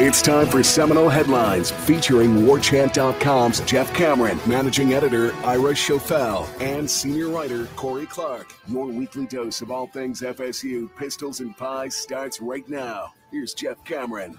[0.00, 7.28] It's time for Seminole Headlines featuring WarChant.com's Jeff Cameron, managing editor Ira Schoffel, and senior
[7.28, 8.52] writer Corey Clark.
[8.66, 13.14] Your weekly dose of all things FSU, pistols, and pies starts right now.
[13.30, 14.36] Here's Jeff Cameron.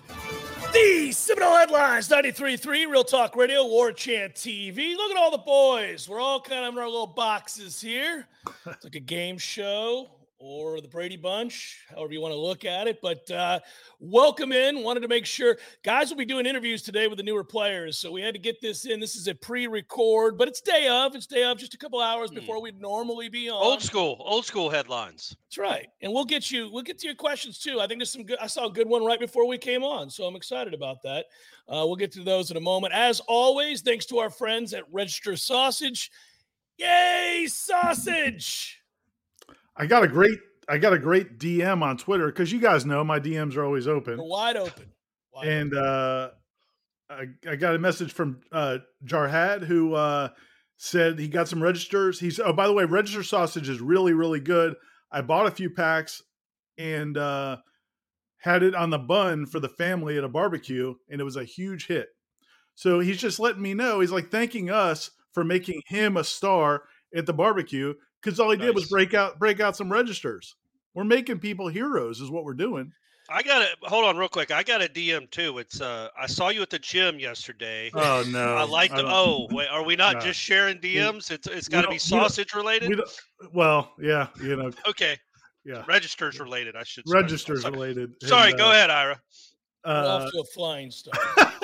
[0.74, 4.96] The Seminole Headlines 93.3 Real Talk Radio, War Chant TV.
[4.98, 6.10] Look at all the boys.
[6.10, 8.28] We're all kind of in our little boxes here.
[8.68, 12.88] It's like a game show or the Brady Bunch, however you want to look at
[12.88, 13.00] it.
[13.02, 13.60] But uh,
[14.00, 14.84] welcome in.
[14.84, 18.12] Wanted to make sure guys will be doing interviews today with the newer players, so
[18.12, 19.00] we had to get this in.
[19.00, 21.16] This is a pre-record, but it's day of.
[21.16, 22.36] It's day of, just a couple hours Hmm.
[22.36, 23.56] before we'd normally be on.
[23.64, 25.36] Old school, old school headlines.
[25.46, 26.70] That's right, and we'll get you.
[26.72, 27.80] We'll get to your questions too.
[27.80, 28.38] I think there's some good.
[28.42, 31.28] I saw a good one right before we came on, so I'm excited about that.
[31.68, 32.94] Uh, we'll get to those in a moment.
[32.94, 36.12] As always, thanks to our friends at Register Sausage.
[36.78, 38.82] Yay, sausage!
[39.78, 43.04] I got a great I got a great DM on Twitter because you guys know
[43.04, 44.18] my DMs are always open.
[44.18, 44.92] wide open.
[45.34, 46.30] Wide And uh
[47.10, 50.30] I, I got a message from uh Jarhad who uh
[50.78, 52.20] said he got some registers.
[52.20, 54.76] He's oh by the way, register sausage is really, really good.
[55.12, 56.22] I bought a few packs
[56.78, 57.58] and uh
[58.40, 61.44] had it on the bun for the family at a barbecue, and it was a
[61.44, 62.10] huge hit.
[62.76, 64.02] So he's just letting me know.
[64.02, 66.84] He's like thanking us for making him a star
[67.16, 70.56] at the barbecue because all he did was break out break out some registers.
[70.96, 72.92] We're making people heroes, is what we're doing.
[73.30, 73.70] I got it.
[73.84, 74.52] Hold on, real quick.
[74.52, 75.58] I got a DM too.
[75.58, 77.90] It's uh, I saw you at the gym yesterday.
[77.94, 78.56] Oh no!
[78.56, 79.04] I like the.
[79.06, 80.20] Oh, wait, are we not No.
[80.22, 81.32] just sharing DMs?
[81.32, 82.90] It's it's got to be don't- we sausage related.
[82.90, 83.02] we
[83.54, 85.18] well, yeah, you know, Okay,
[85.66, 86.76] yeah, registers related.
[86.76, 87.08] I should.
[87.08, 87.14] say.
[87.14, 88.14] registers Sorry, related.
[88.24, 89.20] Sorry, And, go uh, ahead, Ira.
[89.86, 91.18] We're Uh, off to a flying start.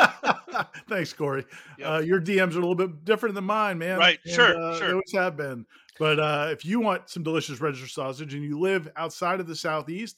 [0.90, 1.46] Thanks, Corey.
[1.80, 1.88] Yep.
[1.90, 3.98] Uh, your DMs are a little bit different than mine, man.
[3.98, 4.90] Right, And, sure, uh, They sure.
[4.92, 5.66] always have been.
[6.02, 9.56] But uh, if you want some delicious register sausage and you live outside of the
[9.56, 10.18] Southeast,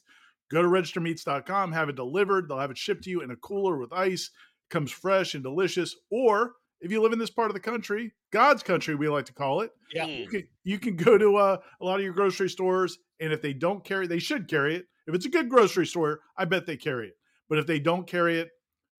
[0.50, 2.48] go to registermeats.com, have it delivered.
[2.48, 4.30] They'll have it shipped to you in a cooler with ice.
[4.70, 5.94] Comes fresh and delicious.
[6.10, 9.34] Or if you live in this part of the country, God's country, we like to
[9.34, 10.06] call it, Yeah.
[10.06, 13.42] You can you can go to uh, a lot of your grocery stores, and if
[13.42, 14.86] they don't carry, they should carry it.
[15.06, 17.18] If it's a good grocery store, I bet they carry it.
[17.50, 18.48] But if they don't carry it,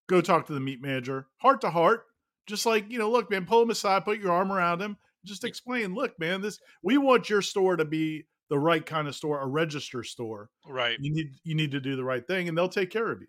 [0.06, 2.05] go talk to the meat manager, heart to heart.
[2.47, 5.45] Just like you know, look, man, pull him aside, put your arm around him, just
[5.45, 5.95] explain.
[5.95, 9.47] Look, man, this we want your store to be the right kind of store, a
[9.47, 10.51] register store.
[10.69, 10.97] Right.
[11.01, 13.27] You need you need to do the right thing, and they'll take care of you.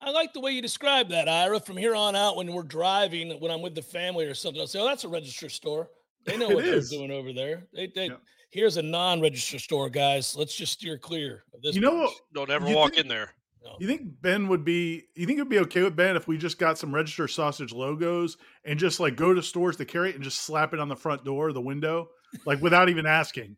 [0.00, 1.58] I like the way you describe that, Ira.
[1.58, 4.68] From here on out, when we're driving, when I'm with the family or something, I'll
[4.68, 5.90] say, "Oh, that's a register store.
[6.24, 6.88] They know It what is.
[6.90, 7.66] they're doing over there.
[7.74, 8.16] They, they Yeah.
[8.50, 10.36] here's a non-register store, guys.
[10.36, 11.74] Let's just steer clear of this.
[11.74, 12.12] You know what?
[12.32, 13.34] Don't ever walk think- in there.
[13.64, 13.76] No.
[13.80, 15.04] You think Ben would be?
[15.14, 18.36] You think it'd be okay with Ben if we just got some register sausage logos
[18.64, 20.96] and just like go to stores to carry it and just slap it on the
[20.96, 22.08] front door, the window,
[22.46, 23.56] like without even asking?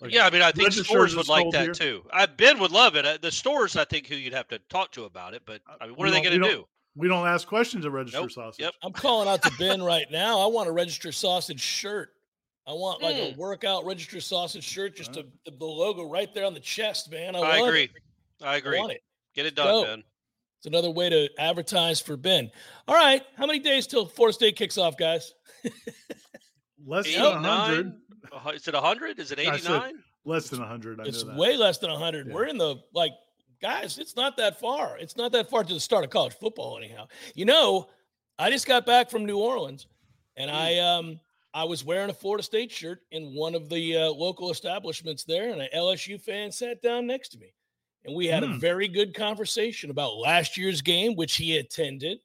[0.00, 1.72] Like, yeah, I mean, I think register stores would like that here.
[1.74, 2.02] too.
[2.12, 3.04] I, ben would love it.
[3.04, 5.42] Uh, The stores, I think, who you'd have to talk to about it.
[5.44, 6.66] But I mean, what Uh, we are they going to don't-
[6.96, 8.32] We don't ask questions at register Nope.
[8.32, 8.60] sausage.
[8.62, 8.74] Yep.
[8.82, 10.40] I'm calling out to Ben right now.
[10.40, 12.14] I want a register sausage shirt.
[12.66, 13.36] I want like a Mm.
[13.36, 17.34] workout register sausage shirt, just to, the, the logo right there on the chest, man.
[17.36, 17.82] I, I agree.
[17.84, 17.90] It.
[18.42, 18.78] I I agree.
[18.78, 19.02] want it.
[19.34, 19.84] Get it done, go.
[19.84, 20.04] Ben.
[20.58, 22.50] It's another way to advertise for Ben.
[22.86, 25.32] All right, how many days till Florida State kicks off, guys?
[26.86, 27.94] Less than a hundred.
[28.54, 29.18] Is it 100?
[29.18, 29.94] Is it 89?
[30.24, 31.00] Less than a hundred.
[31.00, 31.38] I It's know that.
[31.38, 32.26] way less than 100.
[32.26, 32.34] Yeah.
[32.34, 33.12] We're in the like,
[33.62, 34.98] guys, it's not that far.
[34.98, 37.06] It's not that far to the start of college football, anyhow.
[37.34, 37.88] You know,
[38.38, 39.86] I just got back from New Orleans,
[40.36, 41.20] and I um
[41.54, 45.50] I was wearing a Florida State shirt in one of the uh, local establishments there,
[45.52, 47.52] and an LSU fan sat down next to me,
[48.04, 48.58] and we had a Hmm.
[48.58, 52.18] very good conversation about last year's game, which he attended.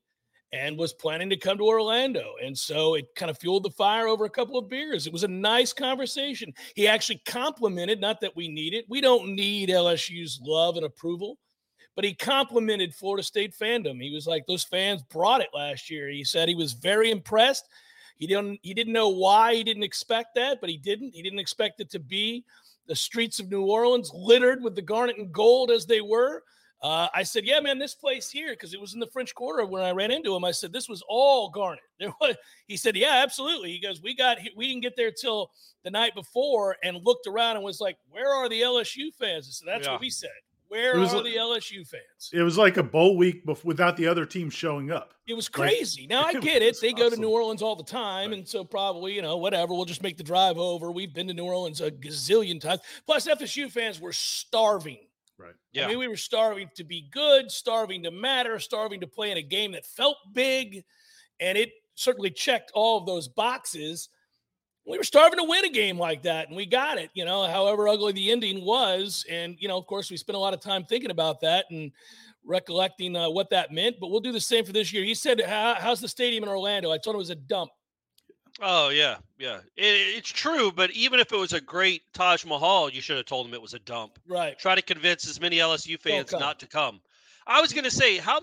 [0.53, 2.35] And was planning to come to Orlando.
[2.41, 5.05] And so it kind of fueled the fire over a couple of beers.
[5.05, 6.53] It was a nice conversation.
[6.75, 8.85] He actually complimented, not that we need it.
[8.87, 11.39] We don't need LSU's love and approval,
[11.93, 14.01] but he complimented Florida State fandom.
[14.01, 16.07] He was like, those fans brought it last year.
[16.07, 17.67] He said he was very impressed.
[18.15, 21.13] He didn't he didn't know why he didn't expect that, but he didn't.
[21.13, 22.45] He didn't expect it to be
[22.87, 26.43] the streets of New Orleans littered with the garnet and gold as they were.
[26.81, 29.65] Uh, I said, "Yeah, man, this place here, because it was in the French Quarter
[29.65, 30.45] when I ran into him.
[30.45, 32.35] I said, this was all garnet." There was,
[32.67, 35.49] he said, "Yeah, absolutely." He goes, "We got, we didn't get there till
[35.83, 39.51] the night before, and looked around and was like, where are the LSU fans?" I
[39.51, 39.93] said, "That's yeah.
[39.93, 40.29] what we said.
[40.75, 44.25] Where are like, the LSU fans?" It was like a bowl week without the other
[44.25, 45.13] team showing up.
[45.27, 46.03] It was crazy.
[46.03, 46.97] Like, now I get it; they awesome.
[46.97, 48.39] go to New Orleans all the time, right.
[48.39, 49.73] and so probably you know whatever.
[49.73, 50.91] We'll just make the drive over.
[50.91, 52.81] We've been to New Orleans a gazillion times.
[53.05, 54.99] Plus, FSU fans were starving
[55.37, 55.53] Right.
[55.73, 55.85] Yeah.
[55.85, 59.37] I mean, we were starving to be good, starving to matter, starving to play in
[59.37, 60.83] a game that felt big.
[61.39, 64.09] And it certainly checked all of those boxes.
[64.87, 67.47] We were starving to win a game like that, and we got it, you know,
[67.47, 69.25] however ugly the ending was.
[69.29, 71.91] And, you know, of course, we spent a lot of time thinking about that and
[72.45, 73.95] recollecting uh, what that meant.
[73.99, 75.03] But we'll do the same for this year.
[75.03, 76.91] He said, How's the stadium in Orlando?
[76.91, 77.71] I told him it was a dump.
[78.61, 79.57] Oh yeah, yeah.
[79.75, 83.25] It, it's true, but even if it was a great Taj Mahal, you should have
[83.25, 84.17] told him it was a dump.
[84.27, 84.57] Right.
[84.57, 87.01] Try to convince as many LSU fans not to come.
[87.47, 88.39] I was going to say how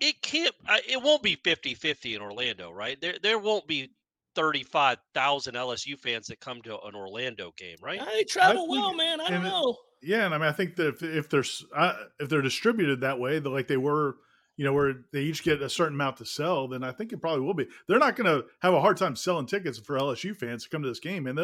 [0.00, 0.52] it can't
[0.88, 3.00] it won't be 50-50 in Orlando, right?
[3.00, 3.90] There there won't be
[4.36, 8.00] 35,000 LSU fans that come to an Orlando game, right?
[8.12, 9.20] They travel well, man.
[9.20, 9.76] I don't know.
[10.02, 11.44] yeah, and I mean I think that if, if they're
[11.74, 14.16] uh, if they're distributed that way, the, like they were
[14.56, 17.20] you know, where they each get a certain amount to sell, then I think it
[17.20, 17.66] probably will be.
[17.86, 20.82] They're not going to have a hard time selling tickets for LSU fans to come
[20.82, 21.38] to this game, and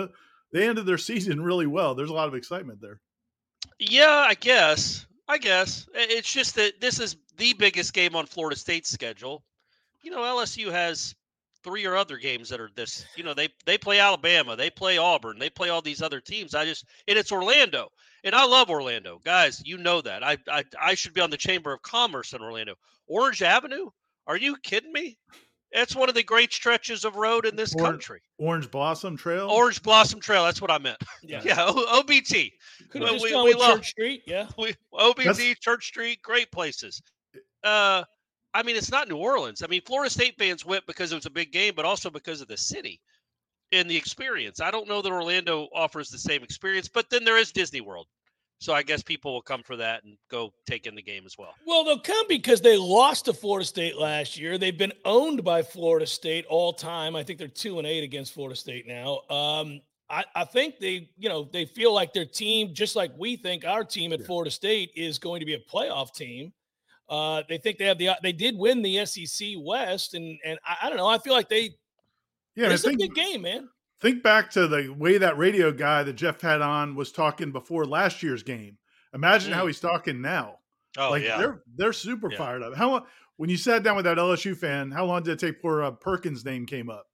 [0.52, 1.94] they ended their season really well.
[1.94, 3.00] There's a lot of excitement there.
[3.78, 5.06] Yeah, I guess.
[5.28, 9.44] I guess it's just that this is the biggest game on Florida State's schedule.
[10.02, 11.14] You know, LSU has
[11.62, 13.04] three or other games that are this.
[13.16, 16.54] You know, they they play Alabama, they play Auburn, they play all these other teams.
[16.54, 17.90] I just and it's Orlando,
[18.24, 19.62] and I love Orlando, guys.
[19.64, 20.24] You know that.
[20.24, 22.74] I I I should be on the Chamber of Commerce in Orlando.
[23.06, 23.90] Orange Avenue?
[24.26, 25.18] Are you kidding me?
[25.74, 28.20] It's one of the great stretches of road in this Orange, country.
[28.38, 29.48] Orange Blossom Trail.
[29.48, 30.44] Orange Blossom Trail.
[30.44, 30.98] That's what I meant.
[31.22, 31.64] Yeah, yeah.
[31.66, 32.52] O- OBT.
[32.90, 34.22] Could have we, we love Church Street.
[34.26, 34.48] Yeah.
[34.58, 35.58] We, OBT, That's...
[35.60, 37.00] Church Street, great places.
[37.64, 38.02] Uh,
[38.54, 39.62] I mean, it's not New Orleans.
[39.62, 42.40] I mean, Florida State fans went because it was a big game, but also because
[42.40, 43.00] of the city
[43.72, 44.60] and the experience.
[44.60, 48.06] I don't know that Orlando offers the same experience, but then there is Disney World.
[48.58, 51.36] So I guess people will come for that and go take in the game as
[51.36, 51.52] well.
[51.66, 54.56] Well, they'll come because they lost to Florida State last year.
[54.56, 57.16] They've been owned by Florida State all time.
[57.16, 59.22] I think they're two and eight against Florida State now.
[59.28, 63.34] Um, I, I, think they, you know, they feel like their team, just like we
[63.34, 64.26] think our team at yeah.
[64.26, 66.52] Florida State is going to be a playoff team.
[67.12, 70.86] Uh, they think they have the, they did win the SEC West, and and I,
[70.86, 71.06] I don't know.
[71.06, 71.70] I feel like they,
[72.56, 73.68] yeah, it's a big game, man
[74.02, 77.86] think back to the way that radio guy that Jeff had on was talking before
[77.86, 78.76] last year's game.
[79.14, 79.54] Imagine mm.
[79.54, 80.58] how he's talking now.
[80.98, 81.38] Oh, like yeah.
[81.38, 82.36] they're they're super yeah.
[82.36, 82.74] fired up.
[82.74, 83.06] How
[83.36, 85.92] when you sat down with that LSU fan, how long did it take before uh,
[85.92, 87.06] Perkins' name came up?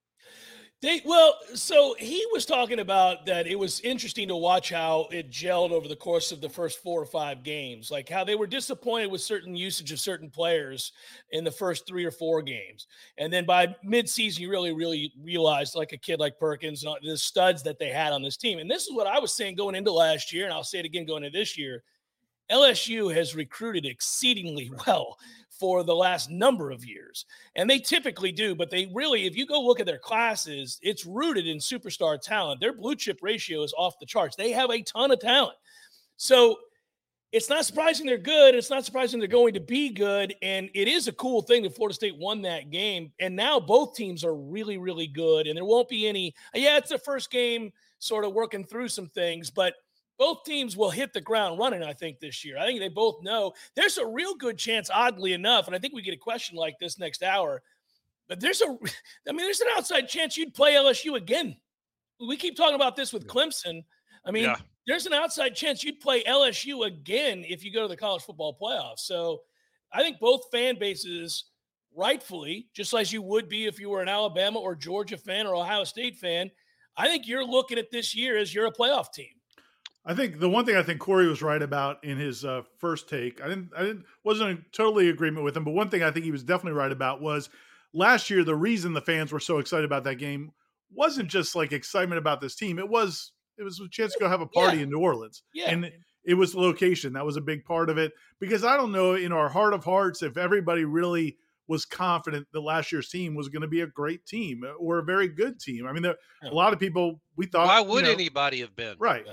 [0.80, 5.28] They well, so he was talking about that it was interesting to watch how it
[5.28, 8.46] gelled over the course of the first four or five games, like how they were
[8.46, 10.92] disappointed with certain usage of certain players
[11.32, 12.86] in the first three or four games,
[13.19, 17.19] and then by midseason you really, really realized, like a kid like Perkins, and the
[17.19, 18.60] studs that they had on this team.
[18.60, 20.86] And this is what I was saying going into last year, and I'll say it
[20.86, 21.82] again going into this year.
[22.52, 25.19] LSU has recruited exceedingly well
[25.58, 27.25] for the last number of years.
[27.56, 31.04] And they typically do, but they really, if you go look at their classes, it's
[31.04, 32.61] rooted in superstar talent.
[32.61, 34.37] Their blue chip ratio is off the charts.
[34.37, 35.56] They have a ton of talent.
[36.16, 36.56] So
[37.32, 38.54] it's not surprising they're good.
[38.54, 40.35] It's not surprising they're going to be good.
[40.42, 43.12] And it is a cool thing that Florida State won that game.
[43.21, 45.47] And now both teams are really, really good.
[45.47, 49.09] And there won't be any, yeah, it's the first game sort of working through some
[49.09, 49.75] things, but–
[50.18, 52.58] both teams will hit the ground running, I think, this year.
[52.58, 55.94] I think they both know there's a real good chance, oddly enough, and I think
[55.94, 57.62] we get a question like this next hour.
[58.28, 58.66] But there's a,
[59.28, 61.56] I mean, there's an outside chance you'd play LSU again.
[62.26, 63.84] We keep talking about this with Clemson.
[64.25, 64.56] I mean, yeah.
[64.87, 68.58] there's an outside chance you'd play LSU again if you go to the college football
[68.60, 69.00] playoffs.
[69.00, 69.42] So
[69.92, 71.44] I think both fan bases,
[71.94, 75.54] rightfully, just as you would be if you were an Alabama or Georgia fan or
[75.54, 76.50] Ohio State fan,
[76.96, 79.38] I think you're looking at this year as you're a playoff team.
[80.07, 83.09] I think the one thing I think Corey was right about in his uh, first
[83.09, 86.11] take, I didn't, I didn't, wasn't in totally agreement with him, but one thing I
[86.11, 87.50] think he was definitely right about was
[87.93, 90.52] last year the reason the fans were so excited about that game
[90.93, 92.78] wasn't just like excitement about this team.
[92.78, 94.85] It was it was a chance to go have a party yeah.
[94.85, 95.71] in New Orleans, yeah.
[95.71, 95.90] and
[96.25, 99.33] it was location that was a big part of it because I don't know in
[99.33, 101.37] our heart of hearts if everybody really
[101.67, 105.05] was confident that last year's team was going to be a great team or a
[105.05, 105.87] very good team.
[105.87, 107.67] I mean, there, a lot of people we thought.
[107.67, 109.26] Why would you know, anybody have been right?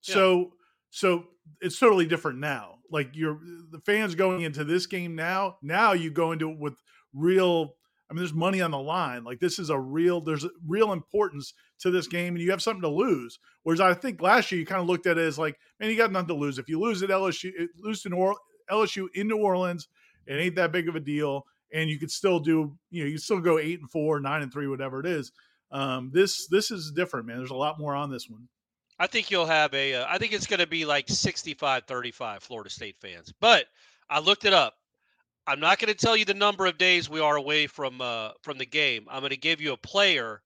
[0.00, 0.52] So
[0.90, 1.24] so
[1.60, 2.76] it's totally different now.
[2.90, 3.38] Like you're
[3.70, 5.56] the fans going into this game now.
[5.62, 6.74] Now you go into it with
[7.12, 7.74] real.
[8.10, 9.24] I mean, there's money on the line.
[9.24, 10.20] Like this is a real.
[10.20, 13.38] There's real importance to this game, and you have something to lose.
[13.64, 15.96] Whereas I think last year you kind of looked at it as like, man, you
[15.96, 16.58] got nothing to lose.
[16.58, 18.40] If you lose at LSU, lose to New Orleans,
[18.70, 19.88] LSU in New Orleans,
[20.26, 22.76] it ain't that big of a deal, and you could still do.
[22.90, 25.30] You know, you still go eight and four, nine and three, whatever it is.
[25.70, 27.36] Um, this this is different, man.
[27.38, 28.48] There's a lot more on this one.
[28.98, 29.94] I think you'll have a.
[29.94, 33.32] Uh, I think it's going to be like 65-35 Florida State fans.
[33.40, 33.66] But
[34.10, 34.74] I looked it up.
[35.46, 38.30] I'm not going to tell you the number of days we are away from uh,
[38.42, 39.06] from the game.
[39.10, 40.42] I'm going to give you a player,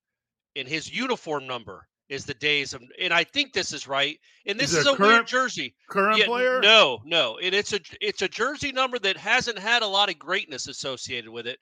[0.55, 2.83] and his uniform number is the days of.
[3.01, 4.19] And I think this is right.
[4.47, 5.75] And this is, Is a current- weird jersey.
[5.89, 6.61] Current Yeah, player?
[6.61, 7.39] No, no.
[7.39, 11.31] And it's a it's a jersey number that hasn't had a lot of greatness associated
[11.31, 11.59] with it.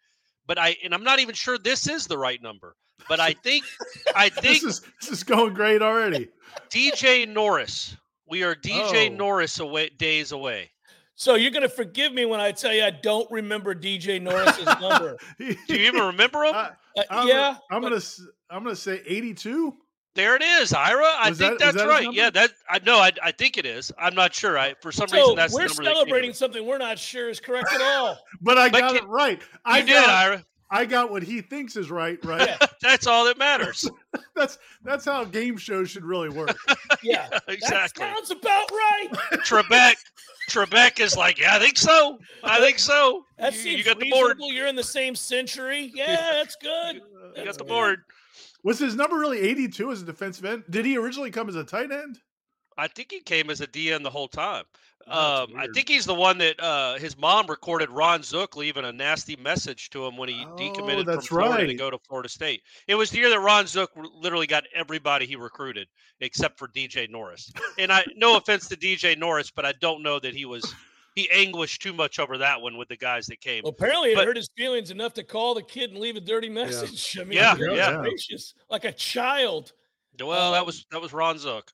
[0.47, 2.75] But I and I'm not even sure this is the right number.
[3.09, 3.64] But I think
[4.14, 6.28] I think This is this is going great already.
[6.71, 7.97] DJ Norris.
[8.28, 9.14] We are DJ Oh.
[9.14, 10.71] Norris away days away.
[11.16, 14.64] So you're going to forgive me when I tell you I don't remember DJ Norris's
[14.80, 15.16] number.
[15.38, 16.54] Do you even remember him?
[16.54, 19.75] I, Uh, I'm, yeah, I'm but- gonna s- I'm gonna say 82.
[20.16, 21.04] there it is, Ira.
[21.19, 22.09] I Was think that- that's that right.
[22.12, 22.99] Yeah, that I know.
[22.99, 23.92] I, I think it is.
[23.99, 24.59] I'm not sure.
[24.59, 26.35] I for some so reason that's we're the number that celebrating me.
[26.35, 28.16] something we're not sure is correct at all.
[28.40, 29.40] But I But got you- it right.
[29.64, 30.45] I You did, Ira.
[30.72, 32.22] I got what he thinks is right.
[32.24, 32.48] Right.
[32.48, 32.66] Yeah.
[32.80, 33.88] That's all that matters.
[34.36, 36.56] that's that's how game shows should really work.
[37.02, 38.04] Yeah, exactly.
[38.04, 39.08] That sounds about right.
[39.46, 39.94] Trebek.
[40.50, 42.18] Trebek is like, yeah, I think so.
[42.44, 43.24] I think so.
[43.38, 44.36] That you, seems you got the board.
[44.36, 44.52] reasonable.
[44.52, 45.90] You're in the same century.
[45.94, 46.96] Yeah, that's good.
[46.96, 47.02] You
[47.34, 47.68] That's got the good.
[47.68, 48.00] board.
[48.64, 50.64] Was his number really 82 as a defensive end?
[50.68, 52.18] Did he originally come as a tight end?
[52.76, 54.64] I think he came as a DN the whole time.
[55.07, 58.85] Oh, Um, I think he's the one that uh, his mom recorded Ron Zook leaving
[58.85, 61.99] a nasty message to him when he Oh, decommitted from that's Florida to go to
[62.07, 62.62] Florida State.
[62.87, 65.88] It was the year that Ron Zook literally got everybody he recruited
[66.21, 67.50] except for DJ Norris.
[67.78, 70.75] And I, no offense to DJ Norris, but I don't know that he was
[71.16, 73.62] he anguished too much over that one with the guys that came.
[73.64, 76.21] Well, apparently, it But- hurt his feelings enough to call the kid and leave a
[76.21, 77.16] dirty message.
[77.21, 77.97] I mean, Yeah, yeah.
[77.97, 79.73] gracious, like a child.
[80.23, 81.73] Well, that um, was that was Ron Zook.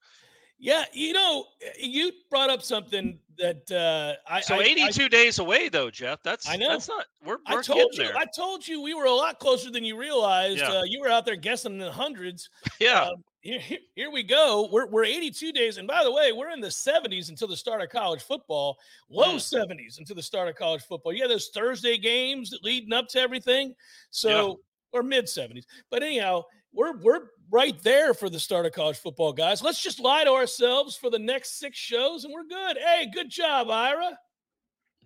[0.59, 1.45] Yeah, you know,
[1.79, 6.23] you brought up something that uh, I So I- I- 82 days away though, Jeff.
[6.23, 6.71] That's I know.
[6.71, 8.17] that's not we're, we're told getting you, there.
[8.17, 10.59] I told you we were a lot closer than you realized.
[10.61, 10.71] Yeah.
[10.73, 12.49] Uh, you were out there guessing in the hundreds.
[12.81, 13.03] yeah.
[13.03, 13.61] Um, here,
[13.95, 14.69] here- we go.
[14.73, 15.77] We're, we're 82 days.
[15.77, 18.79] And by the way, we're in the 70s until the start of college football,
[19.11, 19.69] low Mm.
[19.69, 21.13] 70s until the start of college football.
[21.13, 23.75] Yeah, those Thursday games that leading up to everything.
[24.11, 24.61] So,
[24.93, 25.65] or mid 70s.
[25.91, 29.63] But anyhow, we're, we're right there for the start of college football, guys.
[29.63, 32.77] Let's just lie to ourselves for the next six shows and we're good.
[32.79, 34.19] Hey, good job, Ira.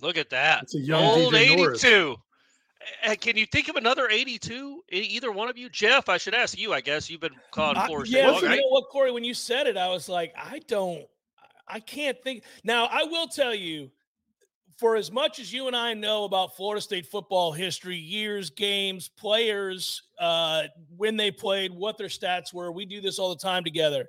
[0.00, 0.62] Look at that.
[0.62, 2.16] It's a young Old DJ 82.
[3.04, 4.82] Uh, Can you think of another 82?
[4.90, 5.68] E- Either one of you?
[5.68, 7.10] Jeff, I should ask you, I guess.
[7.10, 8.26] You've been calling I- Florida yeah, State.
[8.26, 8.56] but long, you right?
[8.60, 9.10] know what, Corey?
[9.10, 11.04] When you said it, I was like, I don't,
[11.68, 12.44] I can't think.
[12.64, 13.90] Now, I will tell you,
[14.80, 19.08] for as much as you and I know about Florida State football history, years, games,
[19.08, 20.62] players, uh,
[20.96, 24.06] when they played, what their stats were, we do this all the time together.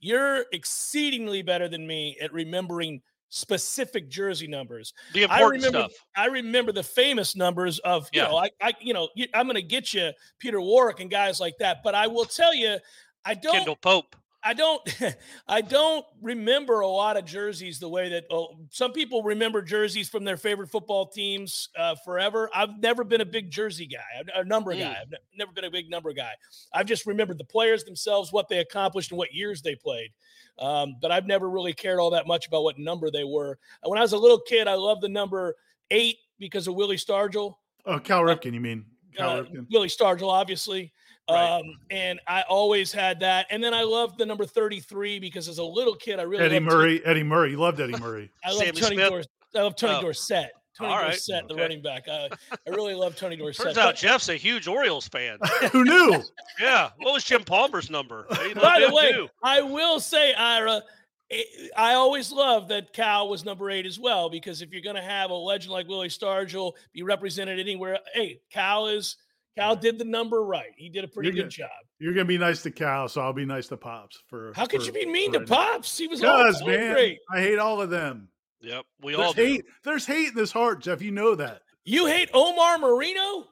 [0.00, 4.92] You're exceedingly better than me at remembering specific jersey numbers.
[5.12, 6.04] The I important remember, stuff.
[6.16, 8.28] I remember the famous numbers of, you Yeah.
[8.28, 10.10] know, I, I, you know, I'm going to get you
[10.40, 11.78] Peter Warrick and guys like that.
[11.84, 12.78] But I will tell you,
[13.24, 14.16] I don't, Kendyll Pope.
[14.42, 14.80] I don't,
[15.48, 20.08] I don't remember a lot of jerseys the way that oh, some people remember jerseys
[20.08, 22.48] from their favorite football teams uh, forever.
[22.54, 23.98] I've never been a big jersey guy,
[24.34, 24.78] a- number Mm.
[24.80, 24.96] guy.
[25.02, 26.32] I've never been a big number guy.
[26.72, 30.10] I've just remembered the players themselves, what they accomplished, and what years they played.
[30.58, 33.58] Um, but I've never really cared all that much about what number they were.
[33.84, 35.56] When I was a little kid, I loved the number
[35.90, 37.56] eight because of Willie Stargell.
[37.86, 38.84] Oh, Cal Ripken, you mean?
[39.16, 39.66] Cal Uh, Ripken.
[39.70, 40.92] Willie Stargell, obviously.
[41.30, 41.58] Right.
[41.60, 43.46] Um, and I always had that.
[43.50, 46.54] And then I loved the number 33 because as a little kid, I really Eddie
[46.60, 47.04] loved Murray.
[47.04, 47.50] Eddie Murray.
[47.50, 48.30] You loved Eddie Murray.
[48.44, 49.08] I love Tony Smith?
[49.10, 49.30] Dorsett.
[49.54, 50.00] I love Tony Oh.
[50.02, 50.50] Dorsett.
[50.76, 51.10] Tony All right.
[51.10, 51.62] Dorsett, the Okay.
[51.62, 52.08] running back.
[52.08, 53.64] I, I really love Tony Dorsett.
[53.66, 55.38] Turns out But Jeff's a huge Orioles fan.
[55.72, 56.22] Who knew?
[56.60, 56.90] yeah.
[56.98, 58.26] What was Jim Palmer's number?
[58.30, 59.28] By the way, too.
[59.42, 60.82] I will say, Ira,
[61.30, 61.42] eh,
[61.76, 65.02] I always loved that Cal was number eight as well because if you're going to
[65.02, 69.16] have a legend like Willie Stargell be represented anywhere, hey, Cal is
[69.56, 70.70] Cal did the number right.
[70.76, 71.70] He did a pretty You're good job.
[71.98, 74.22] You're gonna be nice to Cal, so I'll be nice to Pops.
[74.28, 75.48] For How could for- you be mean to right.
[75.48, 75.98] Pops?
[75.98, 77.18] He was all Because man, great.
[77.32, 78.28] I hate all of them.
[78.60, 78.84] Yep.
[79.02, 79.52] We all There's do.
[79.54, 79.64] hate.
[79.84, 81.00] There's hate in this heart, Jeff.
[81.02, 81.62] You know that.
[81.84, 83.46] You hate Omar Moreno?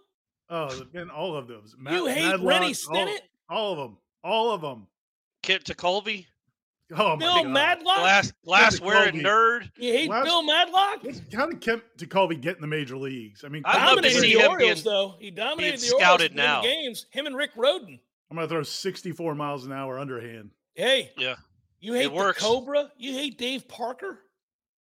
[0.49, 1.75] Oh, man, all of those.
[1.79, 3.19] Matt, you hate Madlock, Rennie all- Stennett?
[3.49, 3.99] All, of them.
[4.23, 4.87] All of them.
[5.43, 6.27] Kent Tekulve,
[6.95, 7.49] Oh Bill God.
[7.49, 7.97] Madlock?
[7.99, 9.71] glass glass wearing nerd.
[9.77, 11.01] You hate Last- Bill Madlock?
[11.35, 13.43] How did Kent Tekulve get in the major leagues?
[13.45, 15.17] I mean, I'd love to dominated see the him Orioles, being- though.
[15.19, 16.63] He dominated the scouted Orioles in now.
[16.63, 17.07] games.
[17.11, 17.99] Him and Rick Rhoden.
[18.31, 20.51] I'm gonna throw 64 miles an hour underhand.
[20.75, 21.35] Hey, Yeah.
[21.81, 22.35] you hate the.
[22.39, 22.93] Cobra?
[22.97, 24.23] You hate Dave Parker?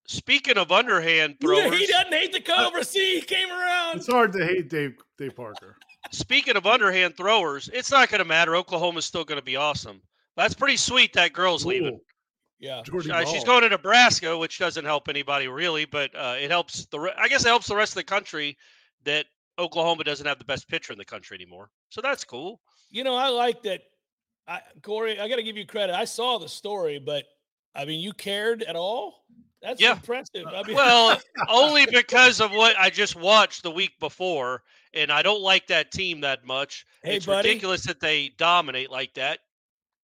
[0.07, 2.83] Speaking of underhand He- throwers, He doesn't hate the Cobra.
[2.83, 3.97] See, he came around.
[3.97, 5.77] It's hard to hate Dave Dave Parker.
[6.12, 8.55] speaking of underhand throwers, it's not going to matter.
[8.55, 10.01] Oklahoma's still going to be awesome.
[10.36, 11.13] That's pretty sweet.
[11.13, 12.00] That girl's leaving.
[12.60, 12.80] Yeah.
[13.12, 17.00] Uh, she's going to Nebraska, which doesn't help anybody really, but uh, it helps the.
[17.00, 18.58] Re- I guess it helps the rest of the country
[19.04, 19.25] that
[19.60, 21.70] Oklahoma doesn't have the best pitcher in the country anymore.
[21.89, 22.60] So that's cool.
[22.89, 23.82] You know, I like that.
[24.48, 25.96] I, Corey, I got to give you credit.
[25.96, 27.25] I saw the story, but
[27.74, 29.25] I mean, you cared at all?
[29.62, 29.94] That's Yeah.
[29.94, 30.46] impressive.
[30.48, 34.62] I mean, Well, only because of what I just watched the week before,
[34.94, 36.86] and I don't like that team that much.
[37.04, 37.50] Hey, it's buddy.
[37.50, 39.39] ridiculous that they dominate like that.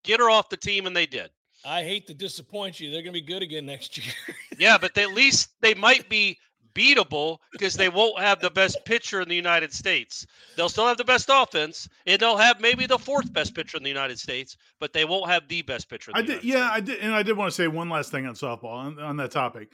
[0.03, 1.29] Get her off the team, and they did.
[1.65, 2.91] I hate to disappoint you.
[2.91, 4.13] They're going to be good again next year.
[4.57, 6.37] Yeah, but they, at least they might be
[6.73, 10.25] beatable because they won't have the best pitcher in the United States.
[10.55, 13.83] They'll still have the best offense, and they'll have maybe the fourth best pitcher in
[13.83, 16.11] the United States, but they won't have the best pitcher.
[16.11, 16.89] In the I did, United yeah, States.
[16.89, 19.17] I did, and I did want to say one last thing on softball on, on
[19.17, 19.69] that topic,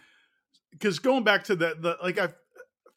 [0.71, 2.29] because going back to that, the like I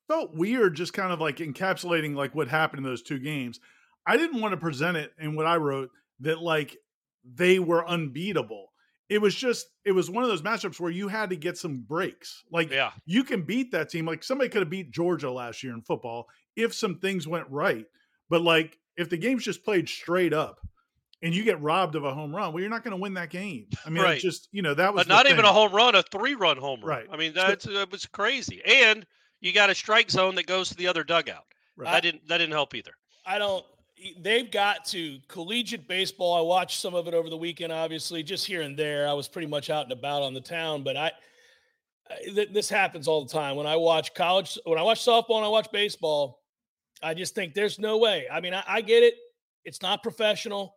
[0.09, 3.61] felt weird, just kind of like encapsulating like what happened in those two games.
[4.07, 6.77] I didn't want to present it in what I wrote that like
[7.35, 8.67] they were unbeatable.
[9.09, 11.79] It was just it was one of those matchups where you had to get some
[11.79, 12.45] breaks.
[12.53, 14.07] Like Yeah, you can beat that team.
[14.07, 17.87] Like somebody could have beat Georgia last year in football if some things went right.
[18.29, 20.61] But like if the game's just played straight up
[21.23, 23.31] and you get robbed of a home run, well, you're not going to win that
[23.31, 23.67] game.
[23.85, 24.19] I mean, Right.
[24.19, 26.57] it just you know that was but the not even a home run, a three-run
[26.59, 26.89] home run.
[26.99, 27.07] Right.
[27.13, 28.63] I mean, So- that's that was crazy.
[28.65, 29.05] And
[29.41, 31.45] you got a strike zone that goes to the other dugout.
[31.77, 31.91] Right.
[31.91, 32.93] That didn't that didn't help either.
[33.27, 33.65] I don't.
[34.19, 36.37] They've got to collegiate baseball.
[36.37, 39.09] I watched some of it over the weekend, obviously, just here and there.
[39.09, 41.13] I was pretty much out and about on the town, but I.
[42.25, 44.59] Th- This happens all the time when I watch college.
[44.65, 46.41] When I watch softball and I watch baseball,
[47.03, 48.27] I just think there's no way.
[48.31, 49.15] I mean, I, I get it;
[49.65, 50.75] it's not professional,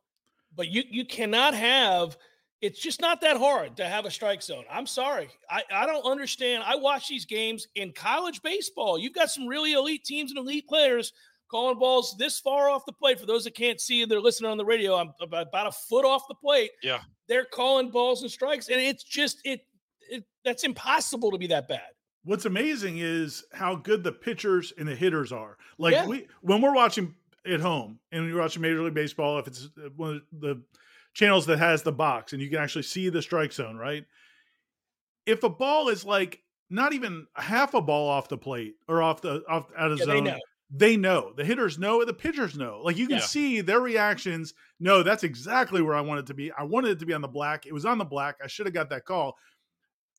[0.56, 2.18] but you you cannot have.
[2.62, 4.64] It's just not that hard to have a strike zone.
[4.72, 6.64] I'm sorry, I I don't understand.
[6.66, 9.00] I watch these games in college baseball.
[9.00, 11.14] You've got some really elite teams and elite players
[11.54, 13.20] calling balls this far off the plate.
[13.20, 15.72] For those that can't see and they're listening on the radio, I'm about, about a
[15.72, 16.72] foot off the plate.
[16.82, 17.02] Yeah.
[17.28, 19.62] They're calling balls and strikes, and it's just it,
[20.10, 21.88] it that's impossible to be that bad.
[22.26, 25.58] What's amazing is how good the pitchers and the hitters are.
[25.78, 26.08] Like Yeah.
[26.08, 27.14] we when we're watching
[27.46, 30.64] at home and you're watching Major League Baseball, if it's uh, one of the
[31.14, 34.06] channels that has the box and you can actually see the strike zone, right?
[35.28, 39.22] If a ball is like not even half a ball off the plate or off
[39.22, 40.40] the off out of Yeah, they zone, know.
[40.76, 41.34] They know.
[41.38, 42.82] The hitters know, the pitchers know.
[42.84, 43.26] Like you can Yeah.
[43.28, 44.54] see their reactions.
[44.80, 46.52] No, that's exactly where I want it to be.
[46.52, 47.66] I wanted it to be on the black.
[47.68, 48.38] It was on the black.
[48.44, 49.38] I should have got that call.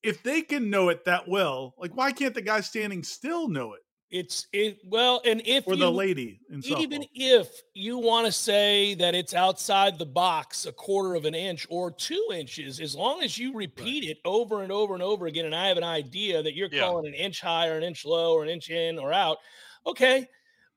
[0.02, 3.74] If they can know it that well, like why can't the guy standing still know
[3.74, 3.82] it?
[4.10, 7.08] It's it well, and if Or you, the lady in even softball?
[7.14, 11.66] if you want to say that it's outside the box a quarter of an inch
[11.70, 15.46] or two inches, as long as you repeat it over and over and over again,
[15.46, 16.80] and I have an idea that you're Yeah.
[16.80, 19.38] calling an inch high or an inch low or an inch in or out,
[19.86, 20.28] okay.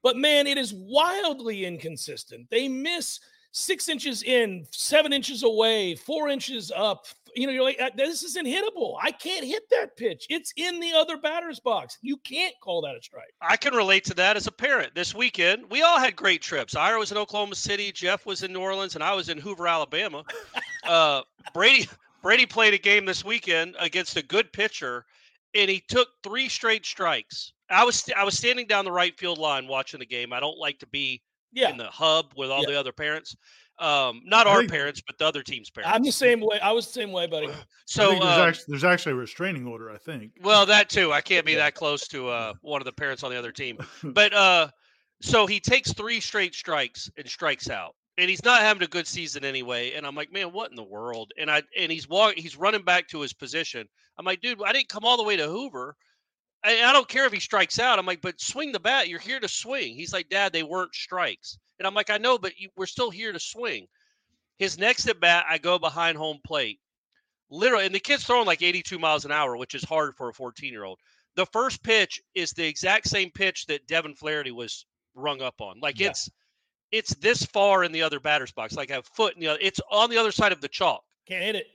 [0.04, 2.50] But man, it is wildly inconsistent.
[2.50, 3.20] They miss
[3.52, 7.06] six inches in, seven inches away, four inches up.
[7.36, 8.98] You know, you're like, "Uh, this is unhittable.
[9.02, 10.26] I can't hit that pitch.
[10.30, 11.98] It's in the other batter's box.
[12.02, 13.34] You can't call that a strike.
[13.42, 14.96] I can relate to that as a parent.
[14.96, 16.76] This weekend, we all had great trips.
[16.76, 19.68] Ira was in Oklahoma City, Jeff was in New Orleans, and I was in Hoover,
[19.68, 20.24] Alabama.
[20.84, 21.22] Uh,
[21.54, 21.86] Brady
[22.22, 25.06] Brady played a game this weekend against a good pitcher,
[25.54, 27.52] and he took three straight strikes.
[27.70, 30.34] I was I was standing down the right field line watching the game.
[30.34, 31.22] I don't like to be
[31.54, 31.70] Yeah.
[31.70, 32.70] in the hub with all Yeah.
[32.72, 33.36] the other parents.
[33.80, 35.94] Um, not I our think- parents, but the other team's parents.
[35.94, 36.60] I'm the same way.
[36.60, 37.48] I was the same way, buddy.
[37.86, 40.34] So there's, um, actually, there's actually a restraining order, I think.
[40.42, 41.14] Well, that too.
[41.14, 43.78] I can't be that close to uh, one of the parents on the other team.
[44.04, 44.70] But uh,
[45.22, 49.08] so he takes three straight strikes and strikes out, and he's not having a good
[49.08, 49.92] season anyway.
[49.94, 51.32] And I'm like, man, what in the world?
[51.40, 53.88] And I and he's walking, he's running back to his position.
[54.18, 55.96] I'm like, dude, I didn't come all the way to Hoover.
[56.68, 58.00] I, don't care if he strikes out.
[58.00, 59.08] I'm like, but swing the bat.
[59.08, 59.96] You're here to swing.
[59.96, 61.58] He's like, Dad, they weren't strikes.
[61.80, 63.88] And I'm like, I know, but you, we're still here to swing.
[64.58, 66.80] His next at bat, I go behind home plate
[67.50, 70.34] literally, and the kid's throwing like 82 miles an hour, which is hard for a
[70.34, 71.00] 14 year old.
[71.36, 75.80] The first pitch is the exact same pitch that Devin Flaherty was rung up on.
[75.80, 76.10] Like Yeah.
[76.10, 76.30] it's
[76.92, 79.60] it's this far in the other batter's box, like a foot in the other.
[79.62, 81.68] It's on the other side of the chalk, Can't hit it.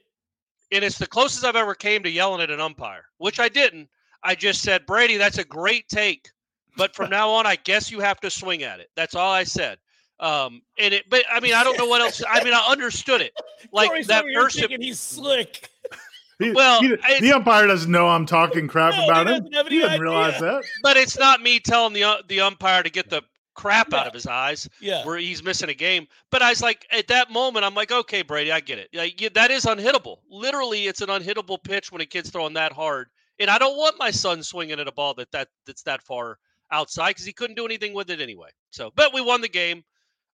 [0.72, 3.88] and it's the closest I've ever came to yelling at an umpire, which I didn't.
[4.24, 6.28] I just said, Brady, that's a great take,
[6.76, 8.88] but from now on, I guess you have to swing at it.
[8.96, 9.78] That's all I said.
[10.20, 12.22] Um, and it, but I mean, I don't know what else.
[12.28, 13.32] I mean, I understood it.
[13.72, 14.58] Like Corey's that over here first.
[14.58, 15.68] thinking he's slick.
[16.38, 19.48] He- Well, he- it's- the umpire doesn't know I'm talking crap No, he about him.
[19.50, 20.64] doesn't He any doesn't realize that.
[20.82, 23.22] but it's not me telling the uh, the umpire to get the
[23.54, 25.04] crap out of his eyes Yeah.
[25.04, 26.06] where he's missing a game.
[26.30, 28.88] But I was like, at that moment, I'm like, okay, Brady, I get it.
[28.92, 30.16] Like, yeah, that is unhittable.
[30.30, 33.08] Literally, it's an unhittable pitch when a kid's throwing that hard.
[33.42, 36.38] And I don't want my son swinging at a ball that, that that's that far
[36.70, 38.48] outside because he couldn't do anything with it anyway.
[38.70, 39.85] So, but we won the game.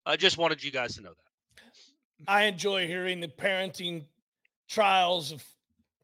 [0.06, 1.62] I just wanted you guys to know that.
[2.26, 4.04] I enjoy hearing the parenting
[4.68, 5.44] trials of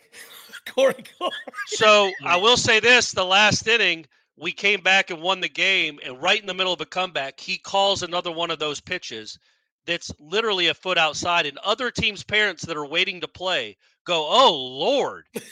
[0.67, 1.33] Corey Clark.
[1.67, 6.01] So I will say this: the last inning, we came back and won the game,
[6.05, 9.39] and right in the middle of a comeback, he calls another one of those pitches
[9.87, 14.27] that's literally a foot outside, and other teams' parents that are waiting to play go,
[14.29, 15.27] "Oh Lord!"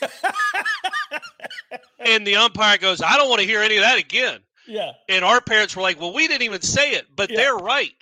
[1.98, 4.92] and the umpire goes, "I don't want to hear any of that again." Yeah.
[5.08, 7.36] And our parents were like, "Well, we didn't even say it, but Yeah.
[7.36, 7.92] they're right."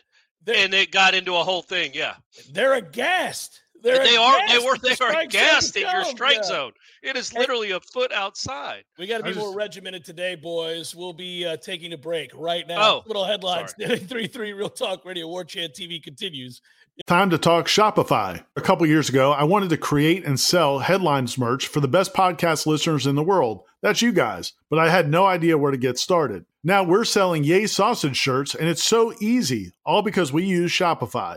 [0.45, 1.93] They're, and it got into a whole thing.
[1.95, 2.17] Yeah,
[2.51, 3.61] they're aghast.
[3.83, 4.49] They're they are.
[4.49, 4.77] They were.
[4.79, 6.11] They are gassed at your come.
[6.11, 6.43] strike Yeah.
[6.43, 6.73] zone.
[7.03, 8.85] It is literally a foot outside.
[8.99, 10.95] We got to be I more regimented today, boys.
[10.95, 12.81] We'll be uh, taking a break right now.
[12.81, 13.73] Oh, Little headlines.
[13.81, 16.61] 33 Real Talk Radio War Chant TV continues.
[17.07, 18.45] Time to talk Shopify.
[18.57, 22.13] A couple years ago, I wanted to create and sell headlines merch for the best
[22.13, 23.63] podcast listeners in the world.
[23.81, 24.53] That's you guys.
[24.69, 26.45] But I had no idea where to get started.
[26.63, 31.37] Now we're selling Yay Sausage shirts, and it's so easy, all because we use Shopify.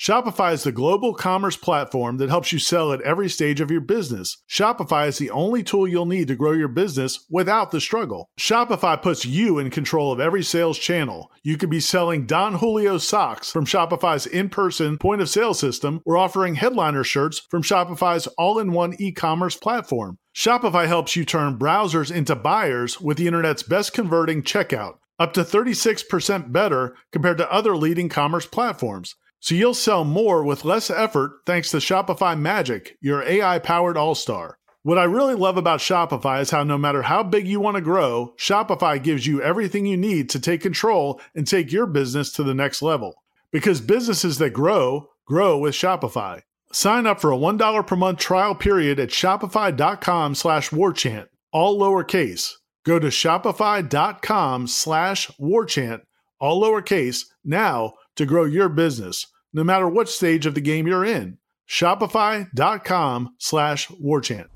[0.00, 3.80] Shopify is the global commerce platform that helps you sell at every stage of your
[3.80, 4.36] business.
[4.48, 8.30] Shopify is the only tool you'll need to grow your business without the struggle.
[8.38, 11.32] Shopify puts you in control of every sales channel.
[11.42, 16.00] You could be selling Don Julio socks from Shopify's in person point of sale system
[16.06, 20.18] or offering headliner shirts from Shopify's all in one e commerce platform.
[20.32, 25.40] Shopify helps you turn browsers into buyers with the internet's best converting checkout, up to
[25.40, 29.16] 36% better compared to other leading commerce platforms.
[29.40, 34.14] So you'll sell more with less effort thanks to Shopify Magic, your AI powered all
[34.14, 34.58] star.
[34.82, 37.80] What I really love about Shopify is how no matter how big you want to
[37.80, 42.42] grow, Shopify gives you everything you need to take control and take your business to
[42.42, 43.22] the next level.
[43.52, 46.42] Because businesses that grow, grow with Shopify.
[46.72, 52.52] Sign up for a $1 per month trial period at shopify.com slash warchant, all lowercase.
[52.84, 56.00] Go to shopify.com slash warchant,
[56.40, 61.04] all lowercase, now to grow your business, no matter what stage of the game you're
[61.04, 61.38] in.
[61.68, 64.46] Shopify.com slash warchant.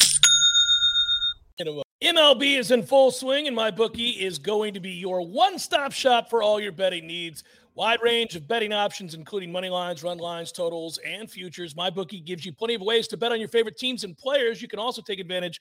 [2.03, 6.29] MLB is in full swing, and MyBookie is going to be your one stop shop
[6.29, 7.45] for all your betting needs.
[7.75, 11.73] Wide range of betting options, including money lines, run lines, totals, and futures.
[11.73, 14.61] MyBookie gives you plenty of ways to bet on your favorite teams and players.
[14.61, 15.59] You can also take advantage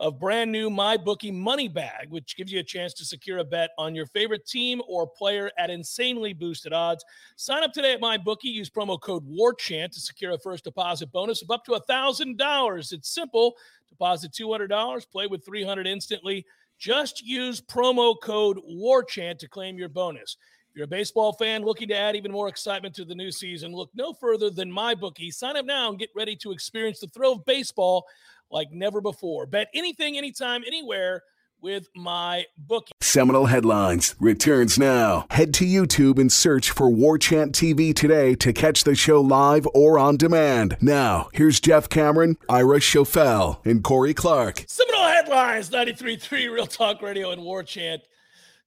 [0.00, 3.70] of brand new MyBookie Money Bag, which gives you a chance to secure a bet
[3.78, 7.04] on your favorite team or player at insanely boosted odds.
[7.36, 8.42] Sign up today at MyBookie.
[8.42, 12.92] Use promo code WARCHANT to secure a first deposit bonus of up to $1,000.
[12.92, 13.54] It's simple.
[13.88, 16.44] Deposit $200, play with 300 instantly.
[16.76, 20.36] Just use promo code WARCHANT to claim your bonus.
[20.72, 23.74] If you're a baseball fan looking to add even more excitement to the new season,
[23.74, 25.30] look no further than MyBookie.
[25.30, 28.06] Sign up now and get ready to experience the thrill of baseball
[28.50, 29.44] like never before.
[29.44, 31.24] Bet anything, anytime, anywhere
[31.60, 32.92] with my bookie.
[33.02, 35.26] Seminole Headlines returns now.
[35.28, 39.68] Head to YouTube and search for War Chant TV today to catch the show live
[39.74, 40.78] or on demand.
[40.80, 44.64] Now, here's Jeff Cameron, Ira Schoffel, and Corey Clark.
[44.68, 48.00] Seminole Headlines, 93.3 Real Talk Radio and War Chant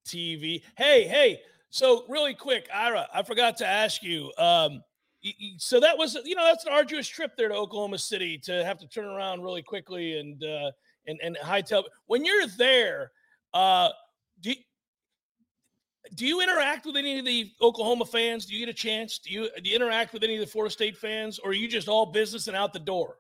[0.06, 0.62] TV.
[0.78, 1.42] Hey, hey,
[1.76, 4.32] so really quick, Ira, I forgot to ask you.
[4.38, 4.82] Um,
[5.58, 8.78] so that was, you know, that's an arduous trip there to Oklahoma City to have
[8.78, 10.72] to turn around really quickly and uh,
[11.06, 11.84] and and hightail.
[12.06, 13.12] When you're there,
[13.54, 13.90] uh,
[14.40, 14.54] do
[16.16, 18.46] do you interact with any of the Oklahoma fans?
[18.46, 19.20] Do you get a chance?
[19.20, 21.68] Do you do you interact with any of the Florida State fans, or are you
[21.68, 23.18] just all business and out the door?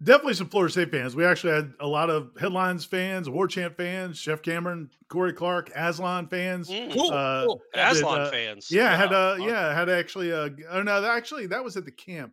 [0.00, 1.16] Definitely some Florida State fans.
[1.16, 5.72] We actually had a lot of headlines fans, War Chant fans, Jeff Cameron, Corey Clark,
[5.74, 6.68] Aslan fans.
[6.70, 6.92] Mm.
[6.92, 7.60] Cool, Uh, cool.
[7.74, 8.68] Aslan uh, fans.
[8.70, 9.32] Yeah, I had Wow.
[9.32, 12.32] uh yeah, had actually uh oh no, actually that was at the camp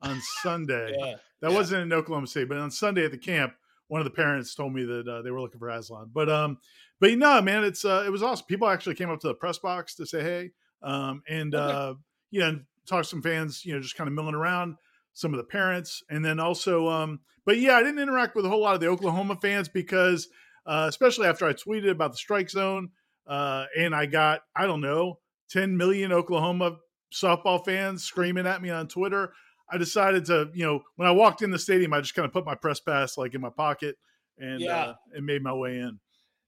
[0.00, 0.94] on Sunday.
[0.98, 1.16] Yeah.
[1.42, 1.56] That Yeah.
[1.56, 3.54] wasn't in Oklahoma City, but on Sunday at the camp,
[3.88, 6.10] one of the parents told me that uh, they were looking for Aslan.
[6.14, 6.56] But um,
[6.98, 8.46] but no, man, it's uh, it was awesome.
[8.46, 10.50] People actually came up to the press box to say hey,
[10.82, 11.74] um, and Okay.
[11.74, 11.94] uh,
[12.30, 14.76] you know, talk to some fans, you know, just kind of milling around.
[15.14, 18.48] Some of the parents, and then also, um, but yeah, I didn't interact with a
[18.48, 20.28] whole lot of the Oklahoma fans because,
[20.66, 22.90] uh, especially after I tweeted about the strike zone,
[23.26, 25.18] uh, and I got I don't know,
[25.50, 26.78] 10 million Oklahoma
[27.12, 29.32] softball fans screaming at me on Twitter.
[29.70, 32.32] I decided to, you know, when I walked in the stadium, I just kind of
[32.32, 33.96] put my press pass like in my pocket
[34.38, 34.76] and Yeah.
[34.82, 35.98] uh, and made my way in.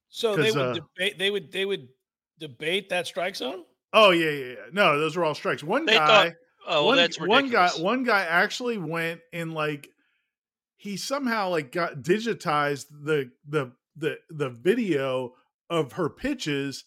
[0.09, 1.18] So they would uh, debate.
[1.18, 1.50] They would.
[1.53, 1.88] They would
[2.38, 3.64] debate that strike zone.
[3.92, 4.55] Oh yeah, yeah, yeah.
[4.72, 5.62] No, those were all strikes.
[5.62, 6.33] One They guy, thought-
[6.66, 9.88] Oh, well, one, that's one guy, one guy actually went and like
[10.77, 15.35] he somehow like got digitized the the the the video
[15.70, 16.85] of her pitches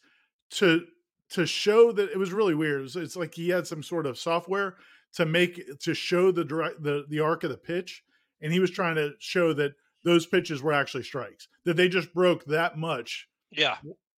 [0.51, 0.85] to
[1.29, 2.79] to show that it was really weird.
[2.79, 4.75] It was- it's like he had some sort of software
[5.13, 8.03] to make to show the direct the the arc of the pitch,
[8.41, 11.47] and he was trying to show that those pitches were actually strikes.
[11.65, 13.77] That they just broke that much Yeah.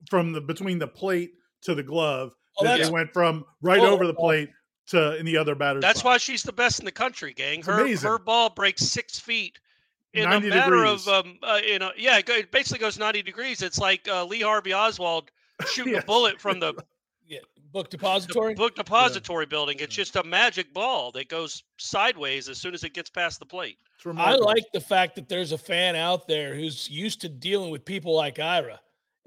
[0.09, 2.33] from the between the plate to the glove.
[2.57, 4.49] Oh, that they went from right Oh, over the plate
[4.89, 5.81] to in the other batter's.
[5.81, 6.05] That's box.
[6.05, 7.59] why she's the best in the country, gang.
[7.59, 8.09] It's Her amazing.
[8.09, 9.59] her ball breaks six feet
[10.13, 11.07] in a matter degrees.
[11.07, 13.61] of um, uh, you know, yeah, it basically goes ninety degrees.
[13.61, 15.31] It's like uh, Lee Harvey Oswald
[15.67, 16.03] shooting Yes.
[16.03, 16.73] a bullet from the,
[17.27, 17.39] Yeah,
[17.71, 18.53] book the depository.
[18.55, 19.77] book depository building.
[19.79, 23.45] It's just a magic ball that goes sideways as soon as it gets past the
[23.45, 23.77] plate.
[24.17, 27.83] I like the fact that there's a fan out there who's used to dealing with
[27.83, 28.79] people like Ira.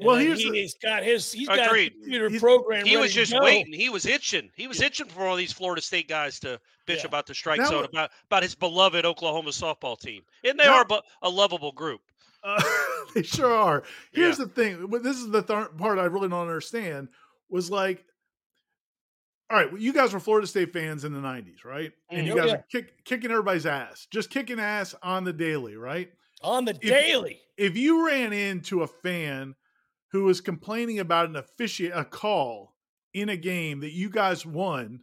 [0.02, 1.92] And Well, that here's the- he's got his he's got Agreed.
[1.92, 2.84] a computer He's- program.
[2.84, 3.42] He was ready to just go.
[3.44, 3.72] waiting.
[3.72, 4.50] He was itching.
[4.56, 7.06] He was itching for all these Florida State guys to bitch Yeah.
[7.06, 10.64] about the strike That zone, wa- about about his beloved Oklahoma softball team, and they
[10.64, 12.00] That- are bu- a lovable group.
[12.42, 12.60] Uh,
[13.14, 13.84] they sure are.
[14.12, 14.88] Here's the thing.
[15.02, 17.08] This is the th- part I really don't understand.
[17.48, 18.04] Was like,
[19.50, 21.92] all right, well, you guys were Florida State fans in the '90s, right?
[22.10, 22.36] And you Mhm.
[22.36, 22.54] guys Yeah.
[22.56, 26.10] are kick, kicking everybody's ass, just kicking ass on the daily, right?
[26.44, 27.40] on the daily.
[27.56, 29.54] If you ran into a fan
[30.12, 32.74] who was complaining about an officiate a call
[33.14, 35.00] in a game that you guys won,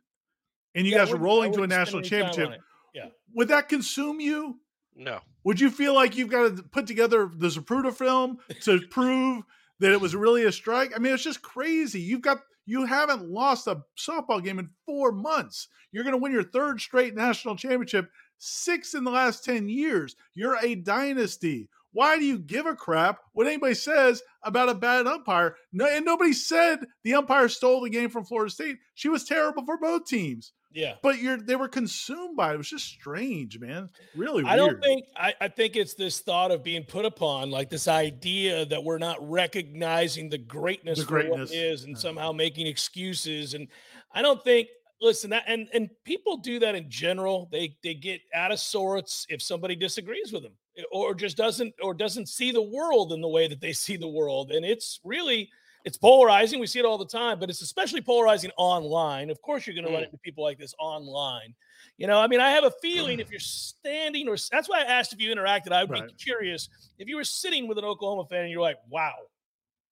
[0.76, 2.62] and you Yeah, guys were rolling to a national any time on championship,
[2.96, 3.14] it.
[3.34, 4.60] would that consume you?
[4.96, 9.44] No, Would you feel like you've got to put together the Zapruder film to prove
[9.80, 10.92] that it was really a strike?
[10.94, 12.02] I mean, it's just crazy.
[12.02, 15.70] You've got you haven't lost a softball game in four months.
[15.92, 20.16] You're going to win your third straight national championship, six in the last ten years.
[20.34, 21.70] You're a dynasty.
[21.92, 25.56] Why do you give a crap what anybody says about a bad umpire?
[25.74, 28.78] No, and nobody said the umpire stole the game from Florida State.
[28.94, 30.96] She was terrible for both teams, Yeah.
[31.02, 32.54] but you're they were consumed by it.
[32.54, 33.90] It was just strange, man.
[34.16, 34.82] Really I weird.
[34.82, 38.66] don't think I, I think it's this thought of being put upon, like this idea
[38.68, 42.00] that we're not recognizing the greatness, The greatness, is, and yeah.
[42.00, 43.54] somehow making excuses.
[43.56, 43.68] And
[44.14, 44.68] I don't think.
[45.02, 47.48] Listen, that and and people do that in general.
[47.54, 50.52] They they get out of sorts if somebody disagrees with them,
[50.92, 54.08] or just doesn't or doesn't see the world in the way that they see the
[54.08, 54.52] world.
[54.52, 55.50] And it's really
[55.86, 56.60] it's polarizing.
[56.60, 59.30] We see it all the time, but it's especially polarizing online.
[59.30, 60.06] Of course, you're going to run Mm.
[60.08, 61.56] into people like this online.
[61.98, 64.84] You know, I mean, I have a feeling if you're standing or that's why I
[64.84, 65.72] asked if you interacted.
[65.72, 68.78] I would be curious if you were sitting with an Oklahoma fan and you're like,
[68.90, 69.14] wow,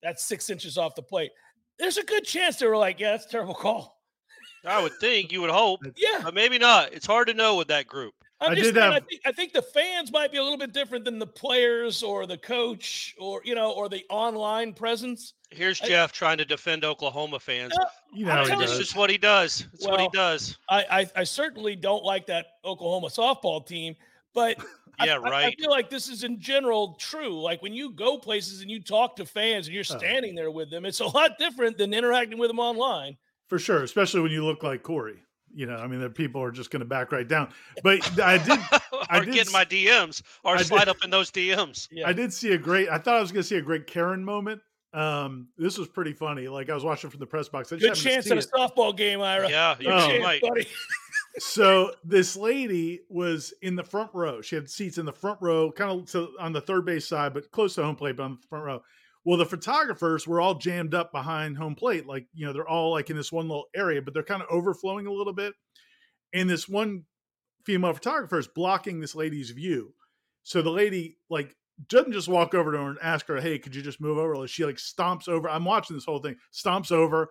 [0.04, 1.32] that's six inches off the plate.
[1.80, 3.98] There's a good chance they were like, yeah, that's a terrible call.
[4.66, 6.20] I would think you would hope, Yeah.
[6.24, 6.92] but maybe not.
[6.94, 8.14] It's hard to know with that group.
[8.40, 10.60] I'm I just did saying, I think I think the fans might be a little
[10.60, 15.34] bit different than the players or the coach or you know or the online presence.
[15.50, 17.74] Here's I- Jeff trying to defend Oklahoma fans.
[17.76, 19.66] Yeah, You know I'm how he telling This is what he does.
[19.74, 20.58] It's what he does.
[20.70, 23.96] I, I I certainly don't like that Oklahoma softball team,
[24.36, 24.58] but
[25.00, 27.42] I- Yeah, I, I feel like this is in general true.
[27.42, 29.98] Like when you go places and you talk to fans and you're Oh.
[29.98, 33.18] standing there with them, it's a lot different than interacting with them online.
[33.48, 35.24] for sure, especially when you look like Corey.
[35.58, 37.50] You know, I mean, the people are just going to back right down.
[37.82, 38.60] But I did,
[39.10, 41.88] I or did getting s- my DMs or I did- up in those DMs.
[41.92, 42.08] Yeah.
[42.08, 42.90] I did see a great.
[42.90, 44.62] I thought I was going to see a great Karen moment.
[44.94, 46.48] Um, this was pretty funny.
[46.48, 47.74] Like I was watching from the press box.
[47.74, 48.48] I Good chance see at a it.
[48.56, 49.50] softball game, Ira.
[49.50, 50.08] Yeah, you Oh.
[50.08, 50.42] chance, might.
[50.42, 50.68] buddy.
[51.40, 54.42] so this lady was in the front row.
[54.42, 57.34] She had seats in the front row, kind of to, on the third base side,
[57.34, 58.84] but close to home plate, but on the front row.
[59.28, 62.92] Well, the photographers were all jammed up behind home plate, like you know, they're all
[62.94, 65.54] like in this one little area, but they're kind of overflowing a little bit.
[66.34, 67.04] And this one
[67.66, 69.94] female photographer is blocking this lady's view.
[70.44, 71.56] So the lady like
[71.90, 74.48] doesn't just walk over to her and ask her, "Hey, could you just move over?"
[74.48, 75.50] She like stomps over.
[75.50, 76.38] I'm watching this whole thing.
[76.54, 77.30] Stomps over,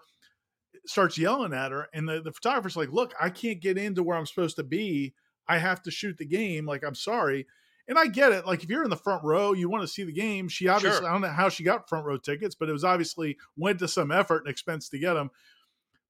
[0.87, 4.19] starts yelling at her, and the the photographer's like, "Look, I can't get into where
[4.19, 5.15] I'm supposed to be.
[5.49, 6.67] I have to shoot the game.
[6.67, 7.47] Like, I'm sorry."
[7.89, 8.47] And I get it.
[8.47, 10.49] Like, if you're in the front row, you want to see the game.
[10.49, 11.09] She obviously, Sure.
[11.09, 13.89] I don't know how she got front row tickets, but it was obviously went to
[13.89, 15.31] some effort and expense to get them.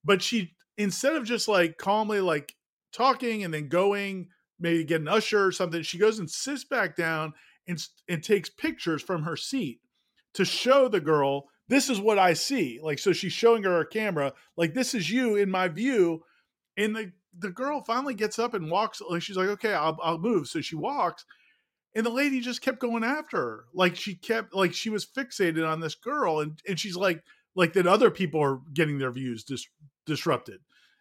[0.04, 2.54] But she, instead of just like calmly like
[2.92, 6.96] talking and then going, maybe get an usher or something, she goes and sits back
[6.96, 7.34] down
[7.68, 9.80] and and takes pictures from her seat
[10.34, 12.78] to show the girl this is what I see.
[12.82, 16.22] Like, so she's showing her a camera, like this is you in my view.
[16.76, 19.00] And the the girl finally gets up and walks.
[19.00, 20.48] Like she's like, okay, I'll I'll move.
[20.48, 21.24] So she walks,
[21.96, 23.64] and the lady just kept going after her.
[23.74, 27.24] Like she kept like she was fixated on this girl, and and she's like
[27.56, 29.66] like that other people are getting their views dis-
[30.04, 30.60] disrupted.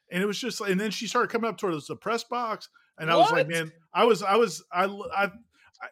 [0.09, 3.11] And it was just, and then she started coming up towards the press box, and
[3.11, 5.31] I was like, man, I was, I was, I, I, I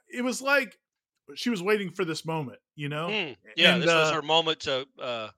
[0.07, 0.77] it was like
[1.35, 3.07] she was waiting for this moment, you know.
[3.07, 3.33] Hmm.
[3.57, 4.87] Yeah, And, this was uh, her moment to.
[5.01, 5.29] Uh,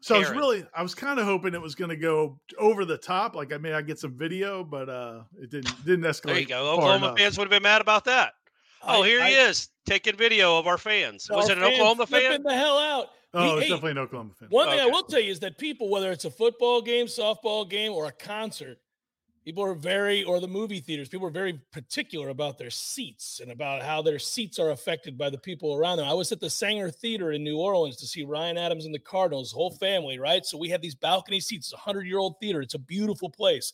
[0.00, 2.84] So I was really, I was kind of hoping it was going to go over
[2.84, 3.34] the top.
[3.34, 6.26] Like I may I get some video, but uh it didn't didn't escalate.
[6.26, 6.72] There you go.
[6.72, 7.18] Oklahoma enough.
[7.18, 8.34] fans would have been mad about that.
[8.84, 11.28] Oh, I- here he I- is taking video of our fans.
[11.30, 12.20] Was it an fans Oklahoma fan?
[12.20, 13.10] flipping the hell out.
[13.34, 14.48] Oh, He- it's hey, definitely an Oklahoma fan.
[14.50, 17.68] One thing I will tell you is that people, whether it's a football game, softball
[17.68, 18.78] game, or a concert,
[19.44, 23.50] People are very, or the movie theaters, people are very particular about their seats and
[23.50, 26.06] about how their seats are affected by the people around them.
[26.08, 29.00] I was at the Saenger Theater in New Orleans to see Ryan Adams and the
[29.00, 30.46] Cardinals, whole family, right?
[30.46, 32.62] So we had these balcony seats, it's a 100 year old theater.
[32.62, 33.72] It's a beautiful place.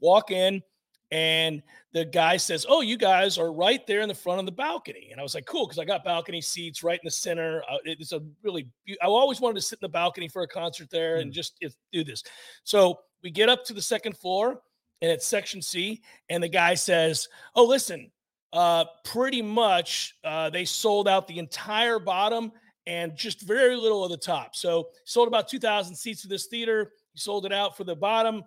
[0.00, 0.62] Walk in,
[1.10, 1.62] and
[1.92, 5.08] the guy says, Oh, you guys are right there in the front of the balcony.
[5.10, 7.62] And I was like, Cool, because I got balcony seats right in the center.
[7.70, 8.68] Uh, it's a really,
[9.02, 11.34] I always wanted to sit in the balcony for a concert there and mm.
[11.34, 11.62] just
[11.92, 12.22] do this.
[12.64, 14.60] So we get up to the second floor
[15.02, 16.02] and it's section C.
[16.30, 18.10] And the guy says, Oh, listen,
[18.52, 22.52] uh, pretty much uh, they sold out the entire bottom
[22.86, 24.54] and just very little of the top.
[24.54, 26.92] So sold about 2,000 seats to this theater.
[27.12, 28.44] He sold it out for the bottom.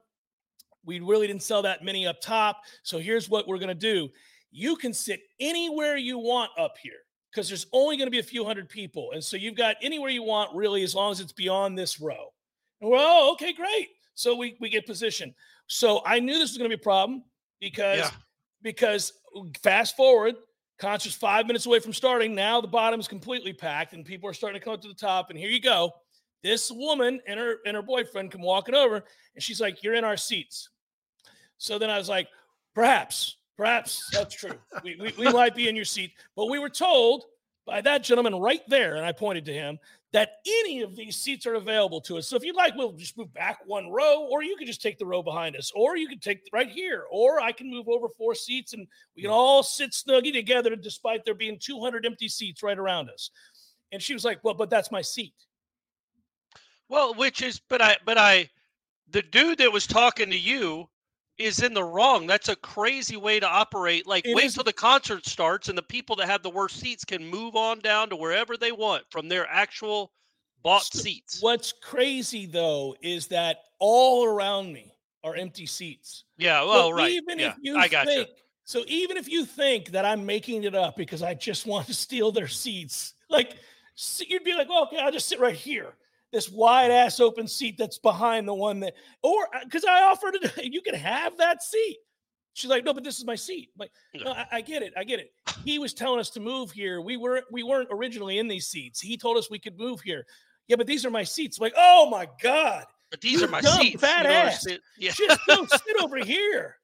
[0.87, 2.61] We really didn't sell that many up top.
[2.81, 4.09] So here's what we're going to do.
[4.49, 6.93] You can sit anywhere you want up here
[7.29, 9.11] because there's only going to be a few hundred people.
[9.11, 12.33] And so you've got anywhere you want, really, as long as it's beyond this row.
[12.81, 13.89] well, oh, okay, great.
[14.15, 15.35] So we, we get position.
[15.67, 17.23] So I knew this was going to be a problem
[17.59, 18.09] because yeah.
[18.63, 19.13] because
[19.61, 20.35] fast forward,
[20.79, 22.33] concert's five minutes away from starting.
[22.33, 24.93] Now the bottom is completely packed, and people are starting to come up to the
[24.93, 25.29] top.
[25.29, 25.91] And here you go.
[26.41, 29.03] This woman and her and her boyfriend come walking over,
[29.35, 30.69] and she's like, "You're in our seats."
[31.57, 32.27] So then I was like,
[32.75, 34.57] "Perhaps, perhaps that's true.
[34.83, 37.25] we, we, we might be in your seat." But we were told
[37.65, 39.77] by that gentleman right there, and I pointed to him,
[40.13, 42.27] that any of these seats are available to us.
[42.27, 44.97] So if you'd like, we'll just move back one row, or you could just take
[44.97, 48.07] the row behind us, or you could take right here, or I can move over
[48.17, 52.63] four seats and we can all sit snuggy together despite there being 200 empty seats
[52.63, 53.31] right around us.
[53.91, 55.33] And she was like, Well, but that's my seat.
[56.89, 58.49] Well, which is, but I, but I,
[59.09, 60.89] the dude that was talking to you
[61.37, 62.27] is in the wrong.
[62.27, 64.07] That's a crazy way to operate.
[64.07, 64.55] Like, it wait is.
[64.55, 67.79] till the concert starts and the people that have the worst seats can move on
[67.79, 70.11] down to wherever they want from their actual
[70.63, 71.41] bought seats.
[71.41, 76.25] What's crazy though is that all around me are empty seats.
[76.37, 77.11] Yeah, well, right.
[77.11, 78.33] Even yeah, if you I got think, you.
[78.63, 81.93] So even if you think that I'm making it up because I just want to
[82.05, 83.55] steal their seats, like
[84.27, 85.93] you'd be like, well, okay, I'll just sit right here
[86.31, 90.35] this wide ass open seat that's behind the one that, or because uh, I offered
[90.35, 91.97] it, you can have that seat.
[92.53, 93.69] She's like, no, but this is my seat.
[93.75, 93.91] I'm like,
[94.25, 95.31] no, I, I, get it, I get it.
[95.63, 97.01] He was telling us to move here.
[97.01, 98.99] We weren't, we weren't originally in these seats.
[98.99, 100.25] He told us we could move here.
[100.67, 101.59] Yeah, but these are my seats.
[101.59, 104.01] I'm like, oh my god, but these are my seats.
[104.01, 104.65] Fat ass.
[104.97, 105.11] Yeah.
[105.11, 106.77] Just go sit over here.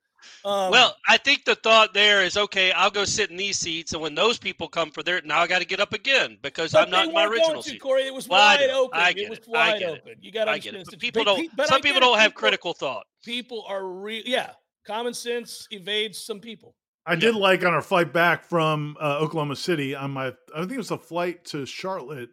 [0.45, 2.71] Um, well, I think the thought there is okay.
[2.71, 5.47] I'll go sit in these seats, and when those people come for their, now I
[5.47, 7.79] got to get up again because I'm not in my original seat.
[7.79, 8.99] Corey, it was well, wide open.
[9.17, 9.85] it was wide it.
[9.85, 10.15] open.
[10.21, 10.85] You got to understand.
[10.89, 11.49] But people don't.
[11.55, 13.05] But some people don't have people, critical thought.
[13.23, 14.23] People are real.
[14.25, 14.51] Yeah,
[14.85, 16.75] common sense evades some people.
[17.05, 20.27] I did like on our flight back from uh, Oklahoma City on my.
[20.55, 22.29] I think it was a flight to Charlotte.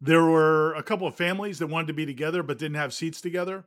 [0.00, 3.20] There were a couple of families that wanted to be together but didn't have seats
[3.20, 3.64] together.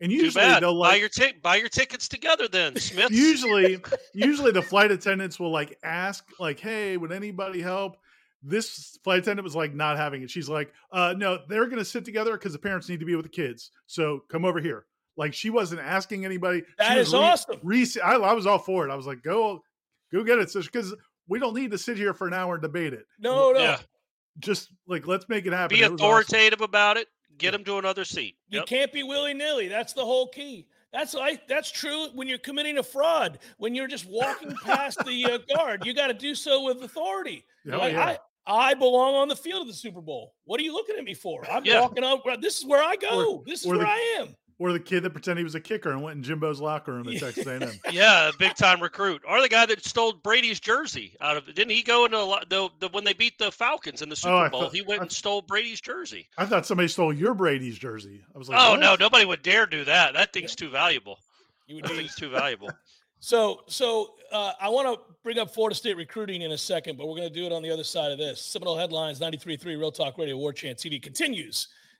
[0.00, 3.10] And usually they'll like buy your t- buy your tickets together then, Smith.
[3.10, 3.78] usually
[4.14, 7.96] usually the flight attendants will like ask like, "Hey, would anybody help?"
[8.42, 10.30] This flight attendant was like not having it.
[10.30, 13.16] She's like, "Uh no, they're going to sit together because the parents need to be
[13.16, 13.70] with the kids.
[13.86, 14.84] So come over here."
[15.16, 16.62] Like she wasn't asking anybody.
[16.76, 17.58] That is re- awesome.
[17.62, 18.92] Re- I, I, was all for it.
[18.92, 19.62] I was like, "Go
[20.12, 20.94] go get it." because
[21.26, 23.06] we don't need to sit here for an hour and debate it.
[23.18, 23.60] No, no.
[23.60, 23.78] Yeah.
[24.40, 25.74] Just like let's make it happen.
[25.74, 26.64] Be authoritative awesome.
[26.64, 28.36] about it Get him to another seat.
[28.48, 28.66] You yep.
[28.66, 29.68] can't be willy nilly.
[29.68, 30.66] That's the whole key.
[30.92, 33.38] That's like that's true when you're committing a fraud.
[33.58, 37.44] When you're just walking past the uh, guard, you got to do so with authority.
[37.70, 38.16] Oh, like, yeah.
[38.46, 40.34] I, I belong on the field of the Super Bowl.
[40.44, 41.44] What are you looking at me for?
[41.50, 41.80] I'm yeah.
[41.80, 42.24] walking up.
[42.40, 43.36] This is where I go.
[43.36, 45.60] Or, this is where the, I am or the kid that pretended he was a
[45.60, 47.78] kicker and went in Jimbo's locker room at Texas A&M.
[47.92, 51.46] yeah, big time recruit, or the guy that stole Brady's jersey out of.
[51.46, 54.16] Didn't he go into a, the, the when they beat the Falcons in the oh,
[54.16, 54.62] Super oh, Bowl?
[54.62, 56.28] Thought, he went I, and stole Brady's jersey.
[56.38, 58.22] I thought somebody stole your Brady's jersey.
[58.34, 58.80] I was like, oh what?
[58.80, 60.14] no, nobody would dare do that.
[60.14, 61.18] That thing's too valuable.
[61.66, 62.70] You would that thing's too valuable.
[63.18, 67.08] So, so uh, I want to bring up Florida State recruiting in a second, but
[67.08, 68.40] we're going to do it on the other side of this.
[68.40, 71.68] Seminole Headlines 93.3 Real Talk Radio War Chant TV continues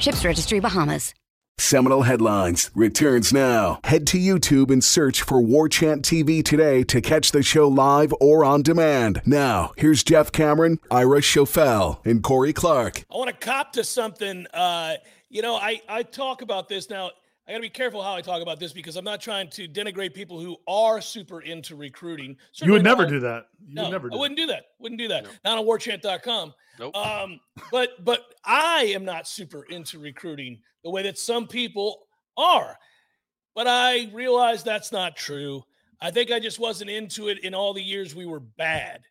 [0.00, 1.14] Ships Registry Bahamas.
[1.58, 3.80] Seminole Headlines returns now.
[3.84, 8.14] Head to YouTube and search for War Chant TV today to catch the show live
[8.18, 9.20] or on demand.
[9.26, 13.04] Now, here's Jeff Cameron, Ira Schoffel, and Corey Clark.
[13.12, 14.46] I want to cop to something.
[14.54, 14.94] Uh,
[15.28, 17.10] you know, I, I talk about this now.
[17.46, 19.68] I got to be careful how I talk about this because I'm not trying to
[19.68, 22.36] denigrate people who are super into recruiting.
[22.52, 23.48] Certainly you would never do that.
[23.66, 24.46] You no, would never I wouldn't that.
[24.46, 24.64] do that.
[24.78, 25.24] Wouldn't do that.
[25.24, 25.30] No.
[25.44, 26.54] Not on warchant.com.
[26.80, 26.96] Nope.
[26.96, 27.38] Um,
[27.70, 32.06] but but I am not super into recruiting the way that some people
[32.38, 32.76] are.
[33.54, 35.62] But I realize that's not true.
[36.00, 39.02] I think I just wasn't into it in all the years we were bad.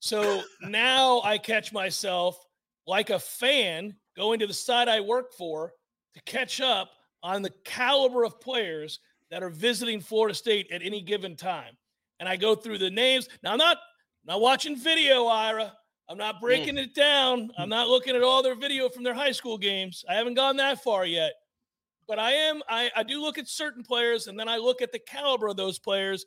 [0.00, 2.38] So now I catch myself
[2.86, 5.72] like a fan going to the side I work for
[6.12, 6.90] to catch up
[7.22, 9.00] on the caliber of players
[9.30, 11.74] that are visiting Florida State at any given time.
[12.20, 13.30] And I go through the names.
[13.42, 13.78] Now I'm not
[14.26, 15.72] not watching video, Ira.
[16.08, 16.84] I'm not breaking mm.
[16.84, 17.50] it down.
[17.56, 20.04] I'm not looking at all their video from their high school games.
[20.08, 21.32] I haven't gone that far yet.
[22.06, 24.92] But I am I, I do look at certain players and then I look at
[24.92, 26.26] the caliber of those players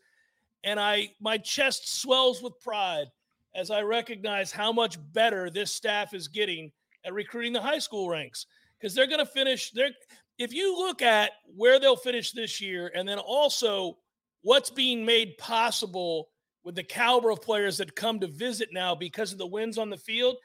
[0.64, 3.08] and I my chest swells with pride
[3.56, 6.72] as I recognize how much better this staff is getting
[7.06, 8.48] at recruiting the high school ranks
[8.80, 9.92] because they're going to finish they're
[10.40, 13.98] if you look at where they'll finish this year and then also
[14.42, 16.30] what's being made possible
[16.68, 19.90] with the caliber of players that come to visit now because of the wins on
[19.90, 20.36] the field,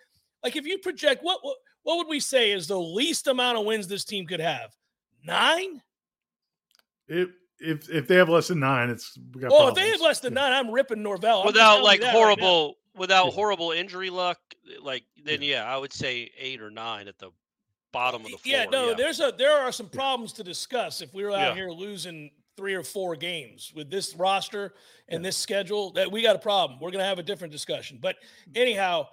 [0.45, 3.65] like if you project what what, what would we say is the least amount of
[3.67, 4.71] wins this team could have?
[5.27, 5.83] Nine?
[7.09, 9.63] If if if they have less than nine, it's we got well.
[9.63, 9.79] Problems.
[9.79, 11.45] If they have less than nine, I'm ripping Norvell.
[11.45, 13.33] Without like horrible, right without yeah.
[13.33, 14.39] horrible injury luck,
[14.81, 15.65] like then yeah.
[15.65, 17.31] yeah, I would say eight or nine at the
[17.93, 18.57] bottom of the floor.
[18.59, 18.95] Yeah, no, yeah.
[18.95, 21.55] there's a there are some problems to discuss if we were out yeah.
[21.55, 24.75] here losing three or four games with this roster
[25.09, 25.29] and yeah.
[25.29, 25.93] this schedule.
[25.93, 26.79] That we got a problem.
[26.81, 27.99] We're going to have a different discussion.
[28.01, 28.17] But
[28.51, 28.61] mm.
[28.61, 29.07] anyhow,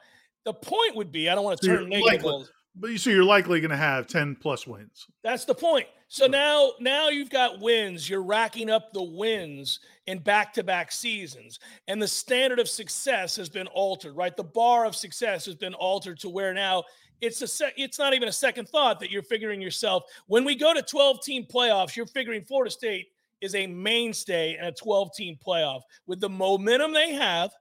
[0.45, 2.23] the point would be I don't want to so turn negative.
[2.23, 5.07] Likely, but you so you're likely going to have ten plus wins.
[5.23, 5.87] That's the point.
[6.07, 8.09] So now now you've got wins.
[8.09, 13.67] You're racking up the wins in back-to-back seasons, and the standard of success has been
[13.67, 14.15] altered.
[14.15, 16.83] Right, the bar of success has been altered to where now
[17.21, 20.55] it's a sec- it's not even a second thought that you're figuring yourself when we
[20.55, 23.07] go to 12 team playoffs you're figuring Florida State
[23.41, 27.51] is a mainstay in a 12 team playoff with the momentum they have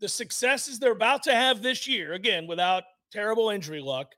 [0.00, 4.12] the successes they're about to have this year again without terrible injury luck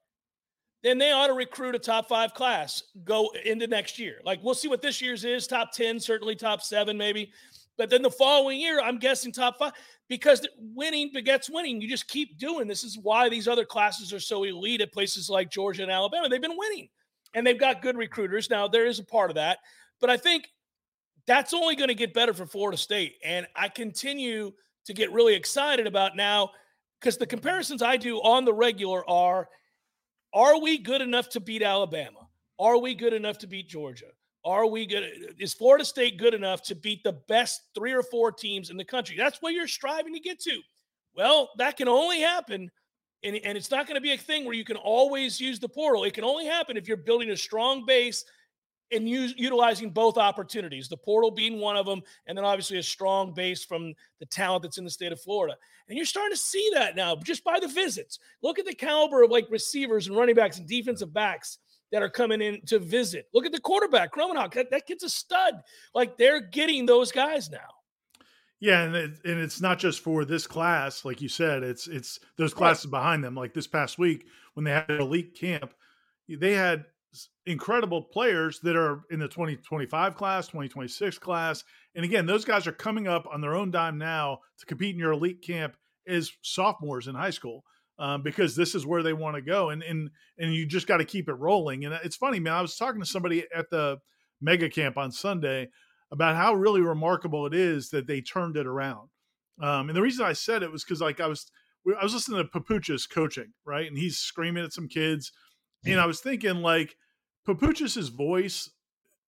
[0.83, 4.55] then they ought to recruit a top 5 class go into next year like we'll
[4.55, 7.31] see what this year's is top 10 certainly top 7 maybe
[7.77, 9.73] but then the following year, I'm guessing top five
[10.09, 11.81] because winning begets winning.
[11.81, 12.69] You just keep doing.
[12.69, 16.29] This is why these other classes are so elite at places like Georgia and Alabama.
[16.29, 16.89] They've been winning,
[17.35, 18.49] and they've got good recruiters.
[18.49, 19.59] Now there is a part of that,
[20.01, 20.49] but I think
[21.27, 23.17] that's only going to get better for Florida State.
[23.25, 24.53] And I continue
[24.87, 26.51] to get really excited about now
[27.01, 29.49] because the comparisons I do on the regular are:
[30.33, 32.21] Are we good enough to beat Alabama?
[32.59, 34.07] Are we good enough to beat Georgia?
[34.45, 35.35] Are we good?
[35.39, 38.85] Is Florida State good enough to beat the best three or four teams in the
[38.85, 39.17] country?
[39.17, 40.61] That's where you're striving to get to.
[41.17, 42.71] Well, that can only happen,
[43.23, 45.69] and, and it's not going to be a thing where you can always use the
[45.69, 46.05] portal.
[46.05, 48.25] It can only happen if you're building a strong base
[48.93, 52.83] and use, utilizing both opportunities, the portal being one of them, and then obviously a
[52.83, 55.57] strong base from the talent that's in the state of Florida.
[55.89, 58.19] And you're starting to see that now just by the visits.
[58.43, 61.59] Look at the caliber of like receivers and running backs and defensive backs
[61.93, 63.29] that are coming in to visit.
[63.35, 64.55] Look at the quarterback, Kromenhoek.
[64.55, 65.55] That, that kid's a stud.
[65.95, 67.59] Like they're getting those guys now.
[68.61, 71.63] Yeah, and it, and it's not just for this class, like you said.
[71.63, 72.99] It's it's those classes right.
[72.99, 73.35] behind them.
[73.35, 75.75] Like this past week when they had elite camp,
[76.29, 76.87] they had
[77.47, 81.65] incredible players that are in the 2025 class, 2026 class.
[81.95, 84.99] And again, those guys are coming up on their own dime now to compete in
[84.99, 85.77] your elite camp
[86.07, 87.65] as sophomores in high school
[87.99, 90.99] um, because this is where they want to go, and and and you just got
[90.99, 91.85] to keep it rolling.
[91.85, 92.55] And it's funny, man.
[92.55, 93.99] I was talking to somebody at the
[94.41, 95.69] mega camp on Sunday
[96.11, 99.09] about how really remarkable it is that they turned it around.
[99.61, 101.47] Um, and the reason I said it was because like I was
[101.87, 105.33] I was listening to Papuchis coaching, right, and he's screaming at some kids,
[105.85, 106.97] and I was thinking like
[107.45, 108.71] Papuchis's voice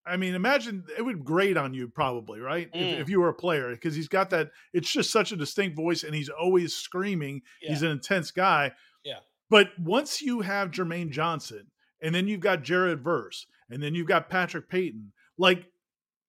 [0.07, 2.71] I mean, imagine it would grate on you probably, right?
[2.71, 2.93] Mm.
[2.93, 5.75] If, if, you were a player, because he's got that, it's just such a distinct
[5.75, 7.41] voice and he's always screaming.
[7.61, 7.71] Yeah.
[7.71, 8.71] He's an intense guy.
[9.03, 9.19] Yeah.
[9.49, 11.67] But once you have Jermaine Johnson
[12.01, 15.67] and then you've got Jared Verse and then you've got Patrick Payton, like,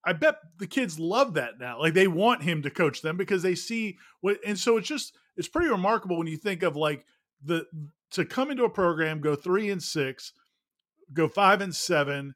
[0.05, 1.79] I bet the kids love that now.
[1.79, 5.15] Like they want him to coach them because they see what, and so it's just,
[5.35, 7.05] it's pretty remarkable when you think of like
[7.43, 7.65] the,
[8.11, 10.33] to come into a program, go three and six,
[11.13, 12.33] go five and seven,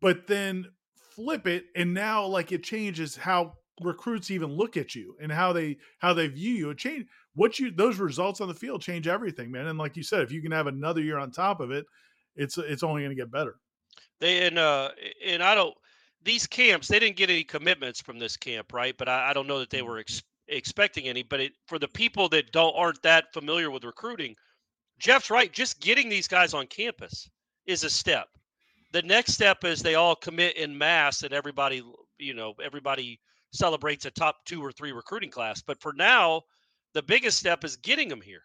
[0.00, 0.66] but then
[1.14, 5.52] flip it and now like it changes how recruits even look at you and how
[5.52, 6.70] they how they view you.
[6.70, 9.66] It change what you those results on the field change everything, man.
[9.66, 11.86] And like you said, if you can have another year on top of it,
[12.36, 13.56] it's it's only going to get better.
[14.20, 14.90] They and uh
[15.24, 15.74] and I don't
[16.22, 18.96] these camps they didn't get any commitments from this camp, right?
[18.96, 19.86] But I, I don't know that they mm.
[19.86, 21.22] were ex- expecting any.
[21.22, 24.34] But it, for the people that don't aren't that familiar with recruiting,
[24.98, 25.52] Jeff's right.
[25.52, 27.28] Just getting these guys on campus
[27.68, 28.28] is a step
[28.92, 31.84] The next step is they all commit in mass, and everybody,
[32.18, 33.20] you know, everybody
[33.52, 35.62] celebrates a top two or three recruiting class.
[35.62, 36.42] But for now,
[36.94, 38.42] the biggest step is getting them here,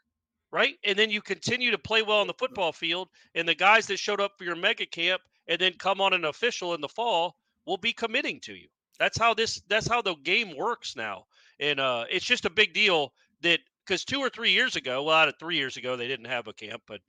[0.52, 0.76] right?
[0.86, 4.00] And then you continue to play well on the football field, and the guys that
[4.00, 7.38] showed up for your mega camp and then come on an official in the fall
[7.66, 8.68] will be committing to you.
[9.00, 9.62] That's how this.
[9.70, 11.26] That's how the game works now,
[11.60, 15.16] and uh, it's just a big deal that because two or three years ago, well,
[15.18, 17.02] out of three years ago, they didn't have a camp, but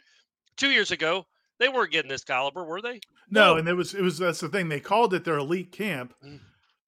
[0.57, 1.27] two years ago,
[1.59, 3.01] they weren't getting this caliber, were they?
[3.31, 3.57] No, no.
[3.59, 4.69] and it was it was that's the thing.
[4.69, 6.41] They called it their elite camp, mm.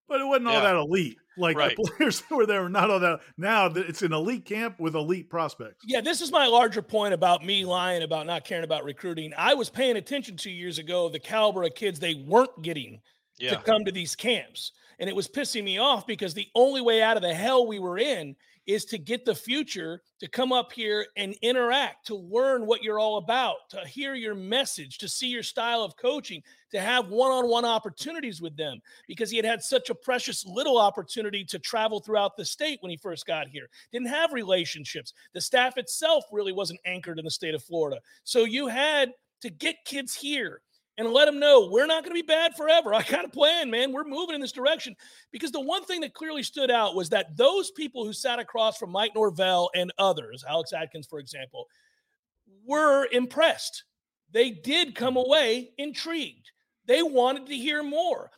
[0.09, 0.61] but it wasn't all yeah.
[0.61, 1.17] that elite.
[1.39, 1.77] Like right.
[1.77, 3.21] the players were there were not all that.
[3.37, 5.85] Now it's an elite camp with elite prospects.
[5.87, 9.33] Yeah, this is my larger point about me lying about not caring about recruiting.
[9.37, 13.01] I was paying attention two years ago the caliber of kids they weren't getting
[13.39, 13.51] yeah.
[13.51, 14.73] to come to these camps.
[14.99, 17.79] And it was pissing me off because the only way out of the hell we
[17.79, 18.35] were in
[18.67, 22.99] is to get the future to come up here and interact, to learn what you're
[22.99, 26.43] all about, to hear your message, to see your style of coaching,
[26.73, 30.45] to have one on one opportunities with them because he had had such a precious
[30.45, 33.69] little opportunity to travel throughout the state when he first got here.
[33.93, 35.13] Didn't have relationships.
[35.33, 38.01] The staff itself really wasn't anchored in the state of Florida.
[38.25, 39.13] So you had
[39.43, 40.61] to get kids here
[40.99, 42.95] and let them know we're not going to be bad forever.
[42.95, 43.93] I got a plan, man.
[43.93, 44.97] We're moving in this direction.
[45.31, 48.79] Because the one thing that clearly stood out was that those people who sat across
[48.79, 51.67] from Mike Norvell and others, Alex Atkins, for example,
[52.67, 53.85] were impressed.
[54.33, 56.51] They did come away intrigued.
[56.87, 58.31] They wanted to hear more.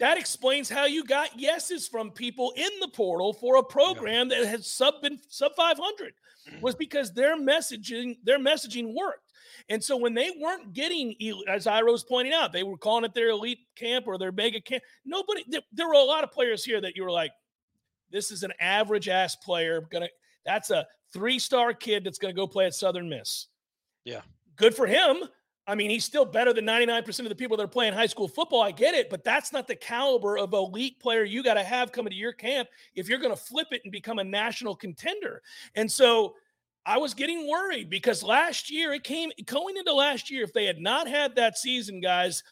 [0.00, 4.46] That explains how you got yeses from people in the portal for a program that
[4.46, 6.14] had sub been sub 500
[6.62, 9.29] was because their messaging their messaging worked.
[9.68, 11.14] And so when they weren't getting,
[11.48, 14.60] as Ira was pointing out, they were calling it their elite camp or their mega
[14.60, 14.82] camp.
[15.04, 17.32] Nobody, there, there were a lot of players here that you were like,
[18.10, 19.82] this is an average ass player.
[19.90, 20.08] Gonna,
[20.44, 23.46] that's a three star kid that's going to go play at Southern Miss.
[24.04, 24.22] Yeah.
[24.56, 25.24] Good for him.
[25.66, 28.26] I mean, he's still better than 99% of the people that are playing high school
[28.26, 28.60] football.
[28.60, 31.92] I get it, but that's not the caliber of elite player you got to have
[31.92, 35.42] coming to your camp if you're going to flip it and become a national contender.
[35.76, 36.34] And so
[36.86, 40.42] I was getting worried because last year it came going into last year.
[40.42, 42.42] If they had not had that season, guys,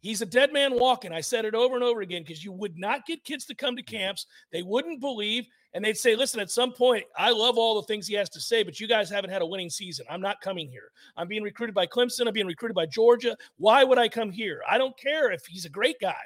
[0.00, 1.12] he's a dead man walking.
[1.12, 3.76] I said it over and over again because you would not get kids to come
[3.76, 4.26] to camps.
[4.52, 8.06] They wouldn't believe, and they'd say, "Listen, at some point, I love all the things
[8.06, 10.04] he has to say, but you guys haven't had a winning season.
[10.10, 10.90] I'm not coming here.
[11.16, 12.26] I'm being recruited by Clemson.
[12.26, 13.36] I'm being recruited by Georgia.
[13.56, 14.62] Why would I come here?
[14.68, 16.22] I don't care if he's a great guy."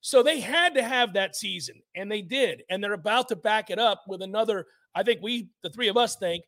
[0.00, 3.70] So they had to have that season, and they did, and they're about to back
[3.70, 4.66] it up with another.
[4.94, 6.44] I think we, the three of us, think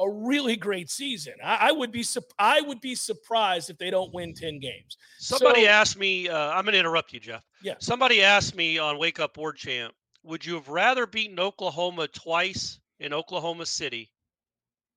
[0.00, 1.34] a really great season.
[1.44, 2.04] I, I, would be
[2.38, 4.96] I would be surprised if they don't win ten games.
[5.18, 6.28] Somebody so, asked me.
[6.28, 7.42] Uh, I'm going to interrupt you, Jeff.
[7.62, 7.74] Yeah.
[7.80, 9.92] Somebody asked me on Wake Up War Chant,
[10.22, 14.10] would you have rather beaten Oklahoma twice in Oklahoma City,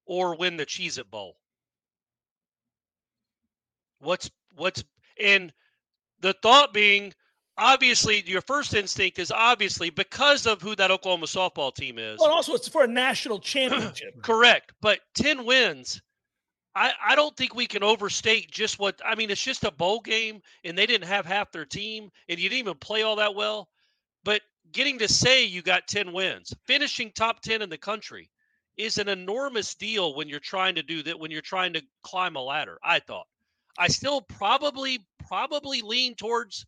[0.05, 1.37] or win the Cheez It Bowl?
[3.99, 4.83] What's what's
[5.19, 5.53] and
[6.19, 7.13] the thought being
[7.61, 12.19] obviously your first instinct is obviously because of who that Oklahoma softball team is.
[12.19, 14.15] Well, also it's for a national championship.
[14.23, 14.73] Correct.
[14.81, 16.01] But 10 wins,
[16.75, 20.01] I, I don't think we can overstate just what I mean, it's just a bowl
[20.01, 23.35] game and they didn't have half their team and you didn't even play all that
[23.35, 23.69] well.
[24.23, 24.41] But
[24.71, 28.29] getting to say you got 10 wins, finishing top 10 in the country
[28.77, 32.35] is an enormous deal when you're trying to do that, when you're trying to climb
[32.35, 33.27] a ladder, I thought.
[33.77, 36.65] I still probably probably lean towards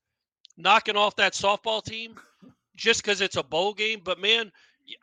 [0.58, 2.16] knocking off that softball team
[2.76, 4.02] just because it's a bowl game.
[4.04, 4.52] But man,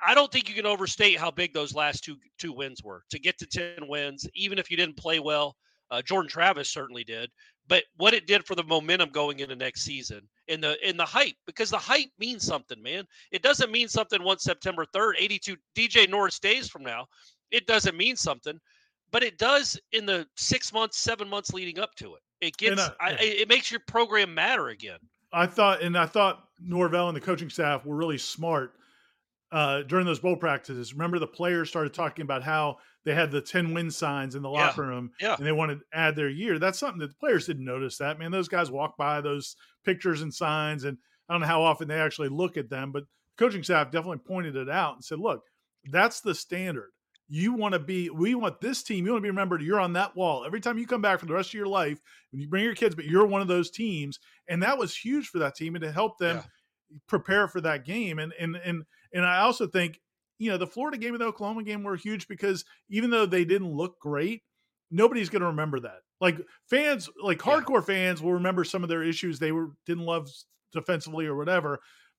[0.05, 3.19] I don't think you can overstate how big those last two two wins were to
[3.19, 5.57] get to ten wins, even if you didn't play well.
[5.91, 7.31] Uh, Jordan Travis certainly did,
[7.67, 11.05] but what it did for the momentum going into next season in the in the
[11.05, 13.05] hype because the hype means something, man.
[13.33, 17.07] It doesn't mean something once September third, eighty two DJ Norris days from now.
[17.51, 18.61] It doesn't mean something,
[19.11, 22.21] but it does in the six months, seven months leading up to it.
[22.41, 24.99] It gets, uh, I, it makes your program matter again.
[25.33, 28.75] I thought, and I thought Norvell and the coaching staff were really smart
[29.53, 30.93] uh, during those bowl practices.
[30.93, 34.51] Remember, the players started talking about how they had the 10 win signs in the
[34.51, 34.67] yeah.
[34.67, 35.35] locker room yeah.
[35.35, 36.59] and they wanted to add their year.
[36.59, 38.31] That's something that the players didn't notice that, man.
[38.31, 41.99] Those guys walk by those pictures and signs, and I don't know how often they
[41.99, 45.43] actually look at them, but the coaching staff definitely pointed it out and said, look,
[45.91, 46.91] that's the standard
[47.33, 49.93] you want to be we want this team you want to be remembered you're on
[49.93, 52.01] that wall every time you come back for the rest of your life
[52.33, 54.19] when you bring your kids but you're one of those teams
[54.49, 56.99] and that was huge for that team and to help them yeah.
[57.07, 58.83] prepare for that game and and and
[59.15, 60.01] and i also think
[60.41, 63.45] you know the florida game and the oklahoma game were huge because even though they
[63.45, 64.43] didn't look great
[64.91, 66.37] nobody's going to remember that like
[66.69, 67.95] fans like hardcore yeah.
[67.95, 70.29] fans will remember some of their issues they were didn't love
[70.73, 71.79] defensively or whatever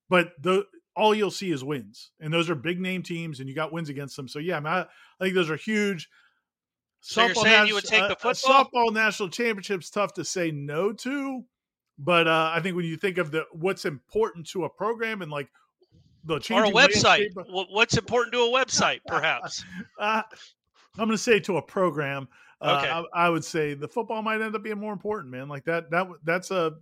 [0.09, 0.63] but the
[0.95, 3.89] all you'll see is wins, and those are big name teams, and you got wins
[3.89, 4.27] against them.
[4.27, 6.09] So yeah, I, mean, I, I think those are huge.
[7.01, 8.65] So softball you're saying you would take the football?
[8.65, 11.43] softball national championship's tough to say no to,
[11.97, 15.31] But uh, I think when you think of the what's important to a program and
[15.31, 15.49] like
[16.23, 16.73] the or a website.
[16.73, 19.63] landscape What's important to a website, perhaps?
[19.99, 20.21] uh,
[20.97, 22.27] I'm going to say to a program.
[22.59, 22.91] Uh, Okay.
[22.91, 25.47] I, I would say the football might end up being more important, man.
[25.47, 25.89] Like that.
[25.89, 26.73] That that's a.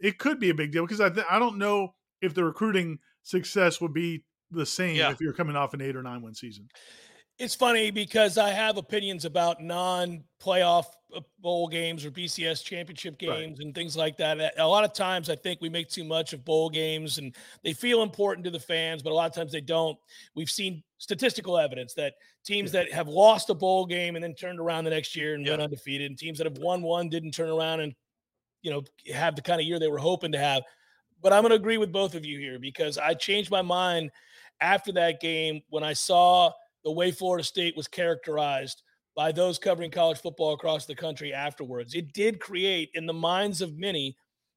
[0.00, 2.98] It could be a big deal because I th- I don't know if the recruiting
[3.24, 5.10] success would be the same Yeah.
[5.10, 6.68] if you're coming off an eight or nine win season.
[7.36, 13.38] It's funny because I have opinions about non-playoff uh, bowl games or BCS championship Right.
[13.40, 14.38] games and things like that.
[14.40, 17.34] A- A lot of times, I think we make too much of bowl games, and
[17.64, 19.98] they feel important to the fans, but a lot of times they don't.
[20.36, 22.14] We've seen statistical evidence that
[22.44, 25.44] teams that have lost a bowl game and then turned around the next year and
[25.46, 27.94] went undefeated, and teams that have won one didn't turn around and
[28.62, 30.62] you know have the kind of year they were hoping to have.
[31.24, 34.10] But I'm going to agree with both of you here because I changed my mind
[34.60, 36.52] after that game when I saw
[36.84, 38.82] the way Florida State was characterized
[39.16, 41.94] by those covering college football across the country afterwards.
[41.94, 44.14] It did create in the minds of many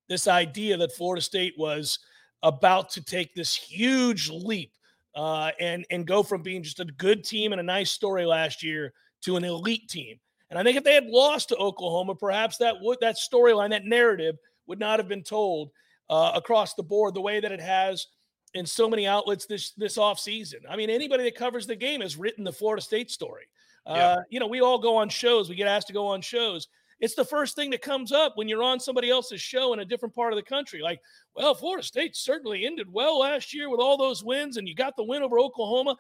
[0.09, 1.99] this idea that Florida State was
[2.43, 4.73] about to take this huge leap
[5.15, 8.61] uh, and and go from being just a good team and a nice story last
[8.61, 10.19] year to an elite team.
[10.49, 13.85] And I think if they had lost to Oklahoma, perhaps that would that storyline, that
[13.85, 14.35] narrative
[14.67, 15.71] would not have been told
[16.09, 18.07] uh, across the board the way that it has
[18.53, 20.61] in so many outlets this this offseason.
[20.69, 23.43] I mean, anybody that covers the game has written the Florida State story.
[23.85, 24.15] Uh, Yeah.
[24.29, 25.49] you know, we all go on shows.
[25.49, 26.67] We get asked to go on shows.
[26.99, 29.85] It's the first thing that comes up when you're on somebody else's show in a
[29.85, 30.81] different part of the country.
[30.81, 30.99] Like,
[31.35, 34.95] well, Florida State certainly ended well last year with all those wins, and you got
[34.95, 35.95] the win over Oklahoma.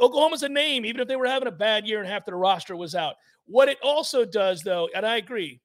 [0.00, 2.74] Oklahoma's a name, even if they were having a bad year and half their roster
[2.76, 3.16] was out.
[3.44, 5.60] What it also does, though, and I agree,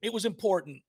[0.00, 0.80] it was important.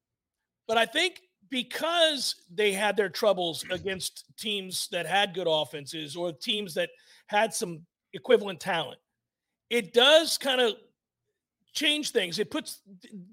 [0.68, 1.20] But I think
[1.54, 6.90] because they had their troubles against teams that had good offenses or teams that
[7.28, 9.00] had some equivalent talent,
[9.70, 10.74] it does kind of
[11.72, 12.40] change things.
[12.40, 12.82] It puts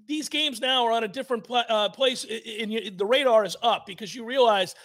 [0.05, 2.23] these games now are on a different pla- uh, place,
[2.59, 4.75] and the radar is up because you realize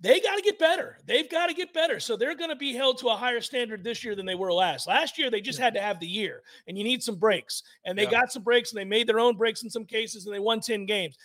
[0.00, 0.96] they got to get better.
[1.04, 2.00] They've got to get better.
[2.00, 4.54] So they're going to be held to a higher standard this year than they were
[4.54, 4.88] last.
[4.88, 7.62] Last year, they just had to have the year, and you need some breaks.
[7.84, 8.10] And they Yeah.
[8.10, 10.60] got some breaks, and they made their own breaks in some cases, and they won
[10.60, 11.18] 10 games.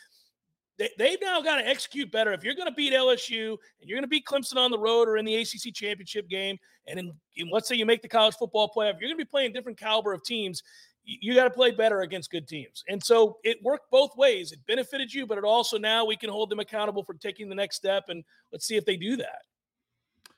[0.81, 2.33] They, they've now got to execute better.
[2.33, 5.07] If you're going to beat LSU and you're going to beat Clemson on the road
[5.07, 6.57] or in the ACC championship game,
[6.87, 9.25] and in, in let's say you make the college football playoff, you're going to be
[9.25, 10.63] playing different caliber of teams.
[11.03, 12.83] You, you got to play better against good teams.
[12.89, 14.51] And so it worked both ways.
[14.51, 17.55] It benefited you, but it also now we can hold them accountable for taking the
[17.55, 18.05] next step.
[18.07, 19.43] And let's see if they do that.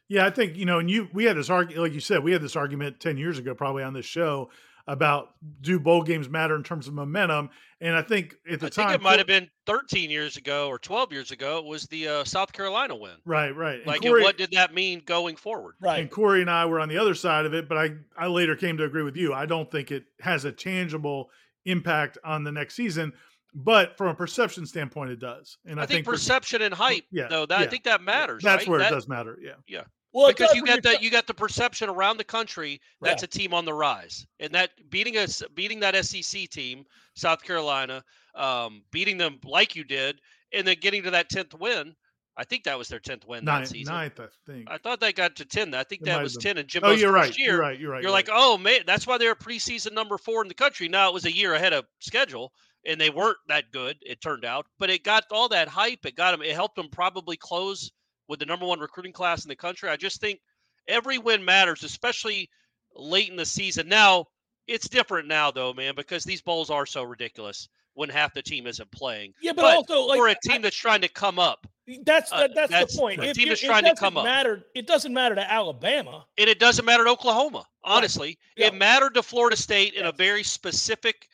[0.10, 2.34] Yeah, I think you know, and you we had this argument, like you said, we
[2.34, 4.50] had this argument ten years ago, probably on this show
[4.88, 8.70] about do bowl games matter in terms of momentum, and I think at the I
[8.70, 11.58] time think it might have been 13 years ago or 12 years ago.
[11.60, 13.16] It was the uh, South Carolina win.
[13.26, 13.78] right, right.
[13.78, 15.76] And Like, Corey, and what did that mean going forward?
[15.80, 16.00] Right.
[16.02, 18.56] And Corey and I were on the other side of it, but I I later
[18.56, 19.34] came to agree with you.
[19.34, 21.30] I don't think it has a tangible
[21.66, 23.14] impact on the next season,
[23.54, 25.58] but from a perception standpoint, it does.
[25.66, 27.66] And I, I, think, per- perception and hype, yeah, though, that, yeah.
[27.66, 28.44] I think that matters.
[28.44, 28.68] that's right?
[28.70, 29.38] where That- it does matter.
[29.42, 29.84] Yeah, yeah,
[30.14, 33.28] Well, because you got you're that you got the perception around the country that's a
[33.28, 36.86] team on the rise and that beating us beating that sec team
[37.16, 38.04] south carolina
[38.36, 40.20] um, beating them like you did
[40.54, 41.96] and then getting to that 10th win
[42.38, 44.70] i think that was their 10th win that ninth, season ninth, I think.
[44.70, 46.56] i thought they got to 10 i think It that was been.
[46.56, 47.38] 10 in oh, you're first right.
[47.38, 47.80] year You're right.
[47.80, 48.02] You're right.
[48.04, 51.14] you're like oh man that's why they're preseason number four in the country now it
[51.14, 52.52] was a year ahead of schedule
[52.86, 56.16] and they weren't that good it turned out but it got all that hype it
[56.16, 57.92] got them it helped them probably close
[58.28, 60.40] with the number one recruiting class in the country i just think
[60.88, 62.50] every win matters especially
[62.96, 64.26] late in the season now
[64.68, 68.66] it's different now though man because these bowls are so ridiculous when half the team
[68.66, 71.68] isn't playing yeah, but, but also like for a team that's trying to come up
[72.06, 73.24] that's uh, that, that's, that's the point.
[73.24, 74.36] If team is trying to it come doesn't up.
[74.36, 74.64] Matter.
[74.74, 76.26] It doesn't matter to Alabama.
[76.38, 77.66] and it doesn't matter to Oklahoma.
[77.84, 78.68] Honestly, Yeah.
[78.68, 81.28] it mattered to Florida State in a very specific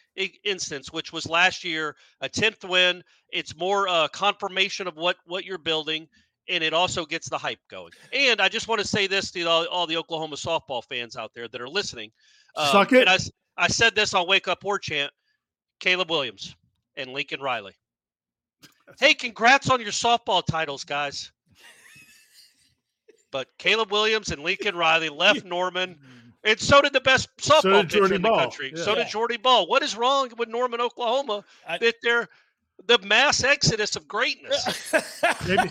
[0.43, 3.03] instance, which was last year, a tenth win.
[3.31, 6.07] It's more uh, confirmation of what what you're building,
[6.49, 7.91] and it also gets the hype going.
[8.11, 11.31] And I just want to say this to all, all the Oklahoma softball fans out
[11.33, 12.11] there that are listening.
[12.55, 13.01] Um, Suck it.
[13.01, 15.11] And I, s- I said this on Wake Up War Chant.
[15.79, 16.55] Caleb Williams
[16.97, 17.73] and Lincoln Riley.
[18.99, 21.31] Hey, congrats on your softball titles, guys.
[23.31, 25.97] But Caleb Williams and Lincoln Riley left Norman,
[26.43, 28.73] and so did the best softball did pitcher Jordy in the Bahl, country.
[28.75, 28.83] yeah.
[28.83, 29.67] So did Jordy Bahl.
[29.67, 31.43] What is wrong with Norman, Oklahoma?
[31.67, 32.27] I- that they're
[32.87, 34.91] the mass exodus of greatness.
[35.47, 35.69] maybe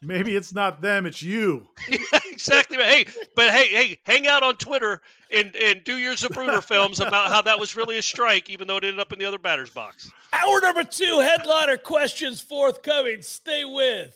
[0.00, 1.66] maybe it's not them, it's you.
[2.30, 2.76] exactly.
[2.78, 7.30] Hey, but hey, hey, hang out on Twitter and and do your Zapruder films about
[7.30, 9.70] how that was really a strike, even though it ended up in the other batter's
[9.70, 10.10] box.
[10.32, 13.22] Hour number two, headliner questions forthcoming.
[13.22, 14.06] Stay with